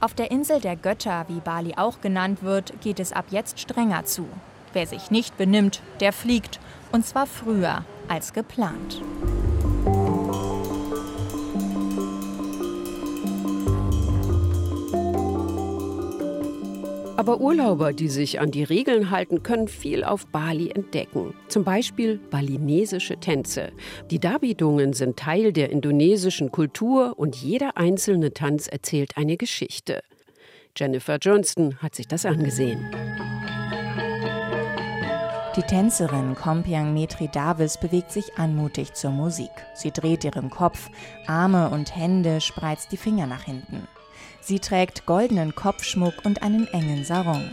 Auf 0.00 0.14
der 0.14 0.30
Insel 0.30 0.60
der 0.60 0.76
Götter, 0.76 1.24
wie 1.28 1.40
Bali 1.40 1.74
auch 1.76 2.00
genannt 2.00 2.42
wird, 2.42 2.80
geht 2.80 3.00
es 3.00 3.12
ab 3.12 3.26
jetzt 3.30 3.58
strenger 3.58 4.04
zu. 4.04 4.26
Wer 4.72 4.86
sich 4.86 5.10
nicht 5.10 5.36
benimmt, 5.36 5.82
der 6.00 6.12
fliegt. 6.12 6.60
Und 6.92 7.04
zwar 7.04 7.26
früher 7.26 7.84
als 8.08 8.32
geplant. 8.32 9.02
Aber 17.18 17.40
Urlauber, 17.40 17.92
die 17.92 18.06
sich 18.06 18.38
an 18.38 18.52
die 18.52 18.62
Regeln 18.62 19.10
halten, 19.10 19.42
können 19.42 19.66
viel 19.66 20.04
auf 20.04 20.28
Bali 20.28 20.70
entdecken. 20.70 21.34
Zum 21.48 21.64
Beispiel 21.64 22.20
balinesische 22.30 23.16
Tänze. 23.16 23.72
Die 24.12 24.20
Darbietungen 24.20 24.92
sind 24.92 25.16
Teil 25.18 25.52
der 25.52 25.70
indonesischen 25.70 26.52
Kultur 26.52 27.14
und 27.16 27.34
jeder 27.34 27.76
einzelne 27.76 28.32
Tanz 28.34 28.68
erzählt 28.68 29.16
eine 29.16 29.36
Geschichte. 29.36 30.00
Jennifer 30.76 31.18
Johnston 31.20 31.82
hat 31.82 31.96
sich 31.96 32.06
das 32.06 32.24
angesehen. 32.24 32.88
Die 35.56 35.62
Tänzerin 35.62 36.36
Kompiang 36.36 36.94
Metri 36.94 37.26
Davis 37.26 37.80
bewegt 37.80 38.12
sich 38.12 38.38
anmutig 38.38 38.94
zur 38.94 39.10
Musik. 39.10 39.50
Sie 39.74 39.90
dreht 39.90 40.22
ihren 40.22 40.50
Kopf, 40.50 40.88
Arme 41.26 41.70
und 41.70 41.96
Hände, 41.96 42.40
spreizt 42.40 42.92
die 42.92 42.96
Finger 42.96 43.26
nach 43.26 43.42
hinten. 43.42 43.88
Sie 44.48 44.60
trägt 44.60 45.04
goldenen 45.04 45.54
Kopfschmuck 45.54 46.24
und 46.24 46.42
einen 46.42 46.66
engen 46.68 47.04
Sarong. 47.04 47.50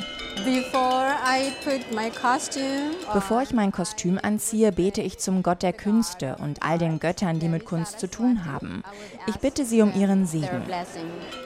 Bevor 3.13 3.41
ich 3.41 3.51
mein 3.51 3.73
Kostüm 3.73 4.17
anziehe, 4.23 4.71
bete 4.71 5.01
ich 5.01 5.17
zum 5.17 5.43
Gott 5.43 5.61
der 5.61 5.73
Künste 5.73 6.37
und 6.39 6.63
all 6.63 6.77
den 6.77 7.01
Göttern, 7.01 7.39
die 7.39 7.49
mit 7.49 7.65
Kunst 7.65 7.99
zu 7.99 8.09
tun 8.09 8.45
haben. 8.45 8.81
Ich 9.27 9.35
bitte 9.39 9.65
sie 9.65 9.81
um 9.81 9.93
ihren 9.93 10.25
Segen. 10.25 10.63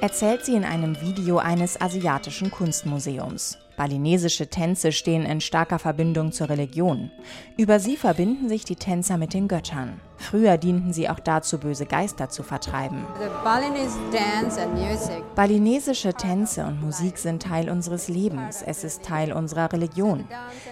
Erzählt 0.01 0.45
sie 0.45 0.53
in 0.53 0.65
einem 0.65 1.01
Video 1.01 1.39
eines 1.39 1.81
asiatischen 1.81 2.51
Kunstmuseums. 2.51 3.57
Balinesische 3.79 4.49
Tänze 4.49 4.91
stehen 4.91 5.25
in 5.25 5.39
starker 5.39 5.79
Verbindung 5.79 6.33
zur 6.33 6.49
Religion. 6.49 7.11
Über 7.55 7.79
sie 7.79 7.95
verbinden 7.95 8.49
sich 8.49 8.65
die 8.65 8.75
Tänzer 8.75 9.17
mit 9.17 9.33
den 9.33 9.47
Göttern. 9.47 10.01
Früher 10.17 10.57
dienten 10.57 10.91
sie 10.91 11.07
auch 11.07 11.21
dazu, 11.21 11.59
böse 11.59 11.85
Geister 11.85 12.27
zu 12.27 12.43
vertreiben. 12.43 13.05
Balinesische 15.33 16.13
Tänze 16.13 16.65
und 16.65 16.81
Musik 16.81 17.17
sind 17.17 17.41
Teil 17.41 17.69
unseres 17.69 18.09
Lebens. 18.09 18.61
Es 18.61 18.83
ist 18.83 19.03
Teil 19.03 19.31
unserer 19.31 19.71
Religion. 19.71 20.25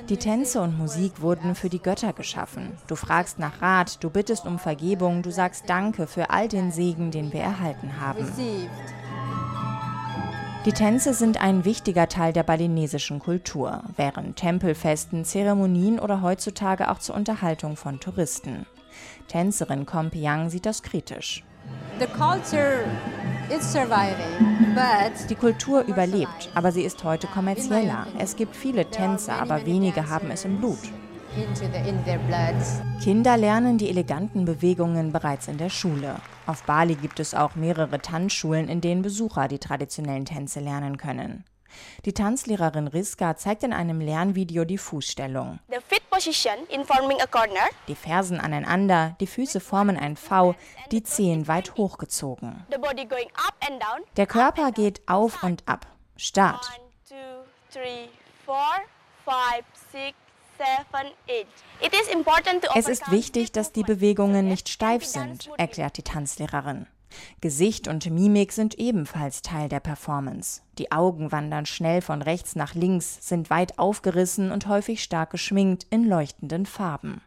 Die 0.09 0.17
Tänze 0.17 0.59
und 0.59 0.77
Musik 0.77 1.21
wurden 1.21 1.55
für 1.55 1.69
die 1.69 1.81
Götter 1.81 2.11
geschaffen. 2.11 2.73
Du 2.87 2.97
fragst 2.97 3.39
nach 3.39 3.61
Rat, 3.61 4.03
du 4.03 4.09
bittest 4.09 4.45
um 4.45 4.59
Vergebung, 4.59 5.21
du 5.21 5.31
sagst 5.31 5.69
Danke 5.69 6.07
für 6.07 6.29
all 6.29 6.49
den 6.49 6.71
Segen, 6.71 7.11
den 7.11 7.31
wir 7.31 7.39
erhalten 7.39 8.01
haben. 8.01 8.27
Die 10.65 10.73
Tänze 10.73 11.13
sind 11.13 11.41
ein 11.41 11.63
wichtiger 11.63 12.09
Teil 12.09 12.33
der 12.33 12.43
balinesischen 12.43 13.19
Kultur, 13.19 13.83
während 13.95 14.35
Tempelfesten, 14.35 15.23
Zeremonien 15.23 15.99
oder 15.99 16.21
heutzutage 16.21 16.91
auch 16.91 16.99
zur 16.99 17.15
Unterhaltung 17.15 17.77
von 17.77 17.99
Touristen. 17.99 18.65
Tänzerin 19.27 19.85
Kompiang 19.85 20.49
sieht 20.49 20.65
das 20.65 20.83
kritisch. 20.83 21.43
Die 25.29 25.35
Kultur 25.35 25.81
überlebt, 25.83 26.49
aber 26.53 26.71
sie 26.71 26.83
ist 26.83 27.03
heute 27.03 27.27
kommerzieller. 27.27 28.07
Es 28.17 28.35
gibt 28.35 28.55
viele 28.55 28.89
Tänzer, 28.89 29.41
aber 29.41 29.65
wenige 29.65 30.09
haben 30.09 30.31
es 30.31 30.43
im 30.43 30.57
Blut. 30.57 30.79
Kinder 33.03 33.37
lernen 33.37 33.77
die 33.77 33.89
eleganten 33.89 34.45
Bewegungen 34.45 35.11
bereits 35.11 35.47
in 35.47 35.57
der 35.57 35.69
Schule. 35.69 36.15
Auf 36.47 36.63
Bali 36.63 36.95
gibt 36.95 37.19
es 37.19 37.35
auch 37.35 37.55
mehrere 37.55 37.99
Tanzschulen, 37.99 38.67
in 38.67 38.81
denen 38.81 39.03
Besucher 39.03 39.47
die 39.47 39.59
traditionellen 39.59 40.25
Tänze 40.25 40.59
lernen 40.59 40.97
können. 40.97 41.45
Die 42.05 42.13
Tanzlehrerin 42.13 42.87
Riska 42.87 43.35
zeigt 43.37 43.63
in 43.63 43.73
einem 43.73 44.01
Lernvideo 44.01 44.65
die 44.65 44.79
Fußstellung. 44.79 45.59
Die 47.87 47.95
Fersen 47.95 48.39
aneinander, 48.39 49.15
die 49.19 49.27
Füße 49.27 49.59
formen 49.59 49.97
ein 49.97 50.15
V, 50.15 50.55
die 50.91 51.03
Zehen 51.03 51.47
weit 51.47 51.75
hochgezogen. 51.75 52.65
Der 54.15 54.25
Körper 54.25 54.71
geht 54.71 55.01
auf 55.07 55.43
und 55.43 55.63
ab. 55.67 55.85
Start. 56.15 56.67
One, 56.79 56.89
two, 57.07 57.79
three, 57.79 58.07
four, 58.43 58.55
five, 59.23 59.63
six, 59.91 60.15
es 62.75 62.87
ist 62.87 63.11
wichtig, 63.11 63.51
dass 63.51 63.71
die 63.71 63.83
Bewegungen 63.83 64.47
nicht 64.47 64.69
steif 64.69 65.05
sind, 65.05 65.49
erklärt 65.57 65.97
die 65.97 66.03
Tanzlehrerin. 66.03 66.87
Gesicht 67.41 67.87
und 67.87 68.09
Mimik 68.09 68.51
sind 68.51 68.75
ebenfalls 68.75 69.41
Teil 69.41 69.69
der 69.69 69.79
Performance. 69.79 70.61
Die 70.77 70.91
Augen 70.91 71.31
wandern 71.31 71.65
schnell 71.65 72.01
von 72.01 72.21
rechts 72.21 72.55
nach 72.55 72.75
links, 72.75 73.27
sind 73.27 73.49
weit 73.49 73.79
aufgerissen 73.79 74.51
und 74.51 74.67
häufig 74.67 75.01
stark 75.01 75.31
geschminkt 75.31 75.87
in 75.89 76.03
leuchtenden 76.03 76.65
Farben. 76.65 77.21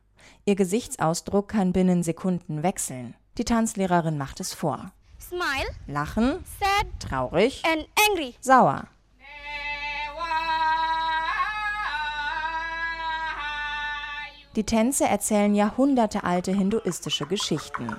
Ihr 0.44 0.54
Gesichtsausdruck 0.54 1.48
kann 1.48 1.72
binnen 1.72 2.02
Sekunden 2.02 2.62
wechseln. 2.62 3.14
Die 3.38 3.44
Tanzlehrerin 3.44 4.18
macht 4.18 4.40
es 4.40 4.52
vor. 4.52 4.92
Lachen, 5.86 6.44
traurig, 6.98 7.62
sauer. 8.40 8.84
Die 14.56 14.64
Tänze 14.64 15.04
erzählen 15.04 15.54
jahrhundertealte 15.54 16.50
hinduistische 16.52 17.24
Geschichten. 17.26 17.94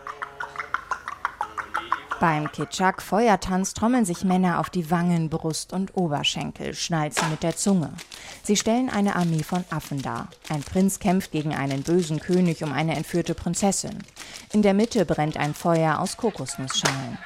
Beim 2.20 2.52
Kitschak 2.52 3.02
Feuertanz 3.02 3.74
trommeln 3.74 4.06
sich 4.06 4.26
Männer 4.26 4.60
auf 4.60 4.70
die 4.70 4.92
Wangen, 4.92 5.30
Brust 5.30 5.72
und 5.72 5.96
Oberschenkel, 5.96 6.76
schnalzen 6.76 7.32
mit 7.32 7.42
der 7.42 7.56
Zunge. 7.56 7.94
Sie 8.44 8.58
stellen 8.58 8.90
eine 8.90 9.16
Armee 9.16 9.44
von 9.44 9.64
Affen 9.72 10.02
dar. 10.02 10.28
Ein 10.50 10.62
Prinz 10.62 11.00
kämpft 11.00 11.32
gegen 11.32 11.56
einen 11.56 11.84
bösen 11.84 12.20
König 12.20 12.64
um 12.64 12.74
eine 12.74 12.96
entführte 12.96 13.34
Prinzessin. 13.34 14.04
In 14.52 14.62
der 14.62 14.74
Mitte 14.74 15.06
brennt 15.06 15.38
ein 15.38 15.54
Feuer 15.54 16.00
aus 16.00 16.18
Kokosnussschalen. 16.18 17.18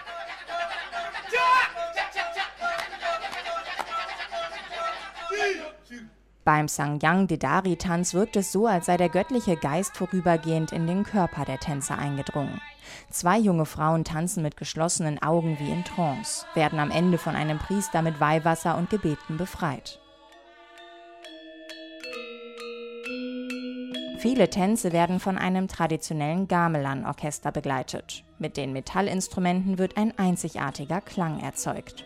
Beim 6.46 6.68
Sangyang 6.68 7.26
Dedari 7.26 7.76
Tanz 7.76 8.14
wirkt 8.14 8.36
es 8.36 8.52
so, 8.52 8.68
als 8.68 8.86
sei 8.86 8.98
der 8.98 9.10
göttliche 9.10 9.58
Geist 9.58 9.98
vorübergehend 9.98 10.72
in 10.72 10.86
den 10.86 11.04
Körper 11.04 11.44
der 11.44 11.60
Tänzer 11.60 11.98
eingedrungen. 11.98 12.62
Zwei 13.10 13.40
junge 13.40 13.66
Frauen 13.66 14.04
tanzen 14.04 14.44
mit 14.44 14.56
geschlossenen 14.56 15.20
Augen 15.20 15.58
wie 15.60 15.72
in 15.72 15.84
Trance, 15.84 16.46
werden 16.54 16.78
am 16.78 16.92
Ende 16.92 17.18
von 17.18 17.36
einem 17.36 17.58
Priester 17.58 18.04
mit 18.04 18.20
Weihwasser 18.20 18.78
und 18.78 18.92
Gebeten 18.92 19.38
befreit. 19.38 20.00
Viele 24.26 24.50
Tänze 24.50 24.92
werden 24.92 25.20
von 25.20 25.38
einem 25.38 25.68
traditionellen 25.68 26.48
Gamelan-Orchester 26.48 27.52
begleitet. 27.52 28.24
Mit 28.40 28.58
den 28.58 28.74
Metallinstrumenten 28.74 29.78
wird 29.78 29.98
ein 29.98 30.18
einzigartiger 30.18 31.00
Klang 31.00 31.40
erzeugt. 31.42 32.04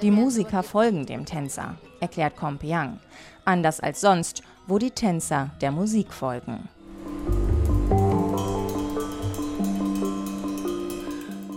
Die 0.00 0.10
Musiker 0.12 0.62
folgen 0.62 1.06
dem 1.06 1.24
Tänzer, 1.24 1.74
erklärt 1.98 2.36
Kompiang. 2.36 3.00
Anders 3.44 3.80
als 3.80 4.00
sonst, 4.00 4.44
wo 4.68 4.78
die 4.78 4.92
Tänzer 4.92 5.50
der 5.60 5.72
Musik 5.72 6.12
folgen. 6.12 6.68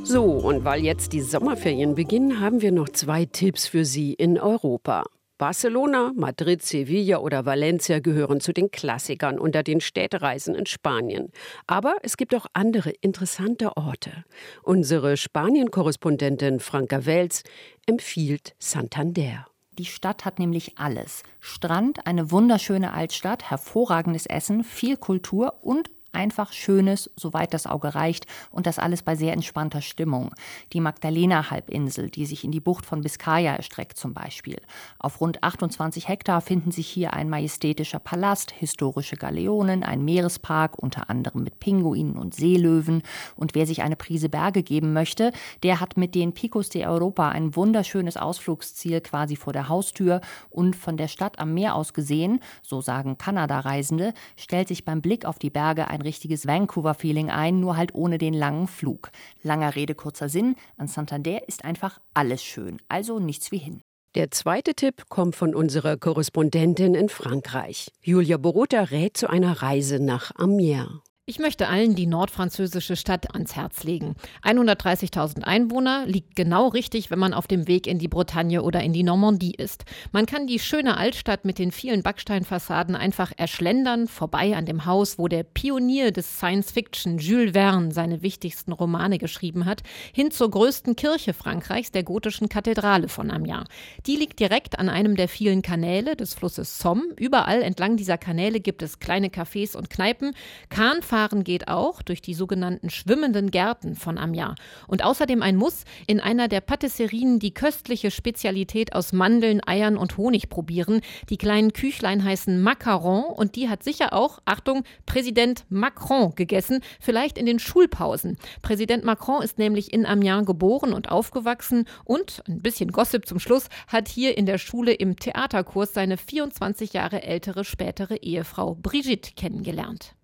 So, 0.03 0.23
und 0.23 0.65
weil 0.65 0.83
jetzt 0.83 1.13
die 1.13 1.21
Sommerferien 1.21 1.93
beginnen, 1.93 2.39
haben 2.39 2.61
wir 2.61 2.71
noch 2.71 2.89
zwei 2.89 3.25
Tipps 3.25 3.67
für 3.67 3.85
Sie 3.85 4.13
in 4.13 4.39
Europa. 4.39 5.03
Barcelona, 5.37 6.13
Madrid, 6.15 6.63
Sevilla 6.63 7.17
oder 7.17 7.45
Valencia 7.45 7.99
gehören 7.99 8.39
zu 8.39 8.53
den 8.53 8.71
Klassikern 8.71 9.37
unter 9.37 9.63
den 9.63 9.81
Städtereisen 9.81 10.55
in 10.55 10.65
Spanien. 10.65 11.29
Aber 11.67 11.95
es 12.03 12.15
gibt 12.15 12.33
auch 12.33 12.45
andere 12.53 12.91
interessante 13.01 13.75
Orte. 13.75 14.23
Unsere 14.63 15.17
Spanien-Korrespondentin 15.17 16.61
Franka 16.61 17.05
Wels 17.05 17.43
empfiehlt 17.85 18.55
Santander. 18.59 19.45
Die 19.77 19.83
Stadt 19.83 20.23
hat 20.23 20.39
nämlich 20.39 20.77
alles. 20.77 21.23
Strand, 21.41 22.07
eine 22.07 22.31
wunderschöne 22.31 22.93
Altstadt, 22.93 23.49
hervorragendes 23.49 24.25
Essen, 24.25 24.63
viel 24.63 24.95
Kultur 24.95 25.55
und 25.61 25.89
einfach 26.15 26.53
Schönes, 26.53 27.11
soweit 27.15 27.53
das 27.53 27.67
Auge 27.67 27.93
reicht 27.93 28.25
und 28.49 28.65
das 28.65 28.79
alles 28.79 29.03
bei 29.03 29.15
sehr 29.15 29.33
entspannter 29.33 29.81
Stimmung. 29.81 30.33
Die 30.73 30.79
Magdalena-Halbinsel, 30.79 32.09
die 32.09 32.25
sich 32.25 32.43
in 32.43 32.51
die 32.51 32.59
Bucht 32.59 32.85
von 32.85 33.01
Biscaya 33.01 33.55
erstreckt 33.55 33.97
zum 33.97 34.13
Beispiel. 34.13 34.57
Auf 34.97 35.21
rund 35.21 35.43
28 35.43 36.07
Hektar 36.07 36.41
finden 36.41 36.71
sich 36.71 36.87
hier 36.87 37.13
ein 37.13 37.29
majestätischer 37.29 37.99
Palast, 37.99 38.51
historische 38.51 39.17
Galeonen, 39.17 39.83
ein 39.83 40.03
Meerespark, 40.03 40.77
unter 40.77 41.09
anderem 41.09 41.43
mit 41.43 41.59
Pinguinen 41.59 42.17
und 42.17 42.33
Seelöwen. 42.33 43.03
Und 43.35 43.53
wer 43.53 43.67
sich 43.67 43.81
eine 43.83 43.95
Prise 43.95 44.29
Berge 44.29 44.63
geben 44.63 44.93
möchte, 44.93 45.31
der 45.63 45.79
hat 45.79 45.97
mit 45.97 46.15
den 46.15 46.33
Picos 46.33 46.69
de 46.69 46.85
Europa 46.85 47.29
ein 47.29 47.55
wunderschönes 47.55 48.17
Ausflugsziel 48.17 49.01
quasi 49.01 49.35
vor 49.35 49.53
der 49.53 49.69
Haustür 49.69 50.21
und 50.49 50.75
von 50.75 50.97
der 50.97 51.07
Stadt 51.07 51.39
am 51.39 51.53
Meer 51.53 51.75
aus 51.75 51.93
gesehen, 51.93 52.39
so 52.61 52.81
sagen 52.81 53.17
Kanada-Reisende, 53.17 54.13
stellt 54.37 54.67
sich 54.67 54.85
beim 54.85 55.01
Blick 55.01 55.25
auf 55.25 55.39
die 55.39 55.49
Berge 55.49 55.87
ein 55.87 56.01
richtiges 56.05 56.47
Vancouver-Feeling 56.47 57.29
ein, 57.29 57.59
nur 57.59 57.75
halt 57.75 57.93
ohne 57.93 58.17
den 58.17 58.33
langen 58.33 58.67
Flug. 58.67 59.11
Langer 59.43 59.75
Rede, 59.75 59.95
kurzer 59.95 60.29
Sinn, 60.29 60.55
an 60.77 60.87
Santander 60.87 61.47
ist 61.47 61.65
einfach 61.65 61.99
alles 62.13 62.43
schön, 62.43 62.77
also 62.87 63.19
nichts 63.19 63.51
wie 63.51 63.57
hin. 63.57 63.81
Der 64.15 64.31
zweite 64.31 64.75
Tipp 64.75 65.09
kommt 65.09 65.35
von 65.35 65.53
unserer 65.53 65.97
Korrespondentin 65.97 66.95
in 66.95 67.09
Frankreich. 67.09 67.91
Julia 68.01 68.37
Borota 68.37 68.83
rät 68.83 69.17
zu 69.17 69.29
einer 69.29 69.61
Reise 69.61 69.99
nach 69.99 70.31
Amiens. 70.35 71.01
Ich 71.27 71.39
möchte 71.39 71.69
allen 71.69 71.95
die 71.95 72.05
nordfranzösische 72.05 72.95
Stadt 72.95 73.33
ans 73.33 73.55
Herz 73.55 73.83
legen. 73.83 74.13
130.000 74.43 75.41
Einwohner 75.41 76.05
liegt 76.05 76.35
genau 76.35 76.67
richtig, 76.67 77.09
wenn 77.09 77.17
man 77.17 77.33
auf 77.33 77.47
dem 77.47 77.67
Weg 77.67 77.87
in 77.87 77.97
die 77.97 78.07
Bretagne 78.07 78.61
oder 78.61 78.83
in 78.83 78.93
die 78.93 79.01
Normandie 79.01 79.55
ist. 79.55 79.85
Man 80.11 80.27
kann 80.27 80.45
die 80.45 80.59
schöne 80.59 80.97
Altstadt 80.97 81.43
mit 81.43 81.57
den 81.57 81.71
vielen 81.71 82.03
Backsteinfassaden 82.03 82.95
einfach 82.95 83.31
erschlendern, 83.37 84.07
vorbei 84.07 84.55
an 84.55 84.67
dem 84.67 84.85
Haus, 84.85 85.17
wo 85.17 85.27
der 85.27 85.41
Pionier 85.41 86.11
des 86.11 86.37
Science 86.37 86.69
Fiction 86.69 87.17
Jules 87.17 87.53
Verne 87.53 87.91
seine 87.91 88.21
wichtigsten 88.21 88.71
Romane 88.71 89.17
geschrieben 89.17 89.65
hat, 89.65 89.81
hin 90.13 90.29
zur 90.29 90.51
größten 90.51 90.95
Kirche 90.95 91.33
Frankreichs, 91.33 91.89
der 91.91 92.03
gotischen 92.03 92.49
Kathedrale 92.49 93.07
von 93.07 93.31
Amiens. 93.31 93.67
Die 94.05 94.15
liegt 94.15 94.39
direkt 94.39 94.77
an 94.77 94.89
einem 94.89 95.15
der 95.15 95.27
vielen 95.27 95.63
Kanäle 95.63 96.15
des 96.15 96.35
Flusses 96.35 96.77
Somme. 96.77 97.01
Überall 97.17 97.63
entlang 97.63 97.97
dieser 97.97 98.19
Kanäle 98.19 98.59
gibt 98.59 98.83
es 98.83 98.99
kleine 98.99 99.29
Cafés 99.29 99.75
und 99.75 99.89
Kneipen. 99.89 100.35
Kahn 100.69 101.01
Fahren 101.15 101.45
geht 101.45 101.69
auch 101.69 102.01
durch 102.01 102.21
die 102.21 102.33
sogenannten 102.33 102.89
schwimmenden 102.89 103.49
Gärten 103.49 103.95
von 103.95 104.17
Amiens. 104.17 104.55
Und 104.85 105.01
außerdem 105.01 105.41
ein 105.41 105.55
Muss, 105.55 105.85
in 106.07 106.19
einer 106.19 106.49
der 106.49 106.59
Patisserien 106.59 107.39
die 107.39 107.53
köstliche 107.53 108.11
Spezialität 108.11 108.93
aus 108.93 109.13
Mandeln, 109.13 109.65
Eiern 109.65 109.95
und 109.95 110.17
Honig 110.17 110.49
probieren. 110.49 110.99
Die 111.29 111.37
kleinen 111.37 111.71
Küchlein 111.71 112.25
heißen 112.25 112.61
Macaron 112.61 113.23
und 113.33 113.55
die 113.55 113.69
hat 113.69 113.81
sicher 113.81 114.11
auch, 114.11 114.39
Achtung, 114.43 114.83
Präsident 115.05 115.63
Macron 115.69 116.35
gegessen, 116.35 116.81
vielleicht 116.99 117.37
in 117.37 117.45
den 117.45 117.59
Schulpausen. 117.59 118.35
Präsident 118.61 119.05
Macron 119.05 119.41
ist 119.41 119.57
nämlich 119.57 119.93
in 119.93 120.05
Amiens 120.05 120.45
geboren 120.45 120.91
und 120.91 121.11
aufgewachsen 121.11 121.85
und, 122.03 122.43
ein 122.45 122.61
bisschen 122.61 122.91
Gossip 122.91 123.25
zum 123.25 123.39
Schluss, 123.39 123.69
hat 123.87 124.09
hier 124.09 124.37
in 124.37 124.45
der 124.45 124.57
Schule 124.57 124.91
im 124.91 125.15
Theaterkurs 125.15 125.93
seine 125.93 126.17
24 126.17 126.91
Jahre 126.91 127.23
ältere 127.23 127.63
spätere 127.63 128.17
Ehefrau 128.17 128.75
Brigitte 128.75 129.31
kennengelernt. 129.37 130.14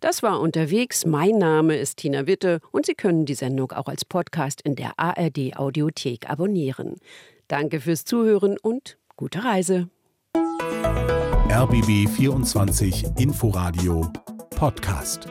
Das 0.00 0.22
war 0.22 0.40
unterwegs. 0.40 1.06
Mein 1.06 1.38
Name 1.38 1.76
ist 1.76 1.98
Tina 1.98 2.26
Witte 2.26 2.60
und 2.70 2.86
Sie 2.86 2.94
können 2.94 3.24
die 3.26 3.34
Sendung 3.34 3.72
auch 3.72 3.86
als 3.86 4.04
Podcast 4.04 4.60
in 4.62 4.76
der 4.76 4.98
ARD 4.98 5.56
Audiothek 5.56 6.28
abonnieren. 6.28 6.96
Danke 7.48 7.80
fürs 7.80 8.04
Zuhören 8.04 8.58
und 8.58 8.98
gute 9.16 9.44
Reise. 9.44 9.88
RBB 11.48 12.08
24 12.08 13.06
Inforadio 13.18 14.10
Podcast. 14.50 15.28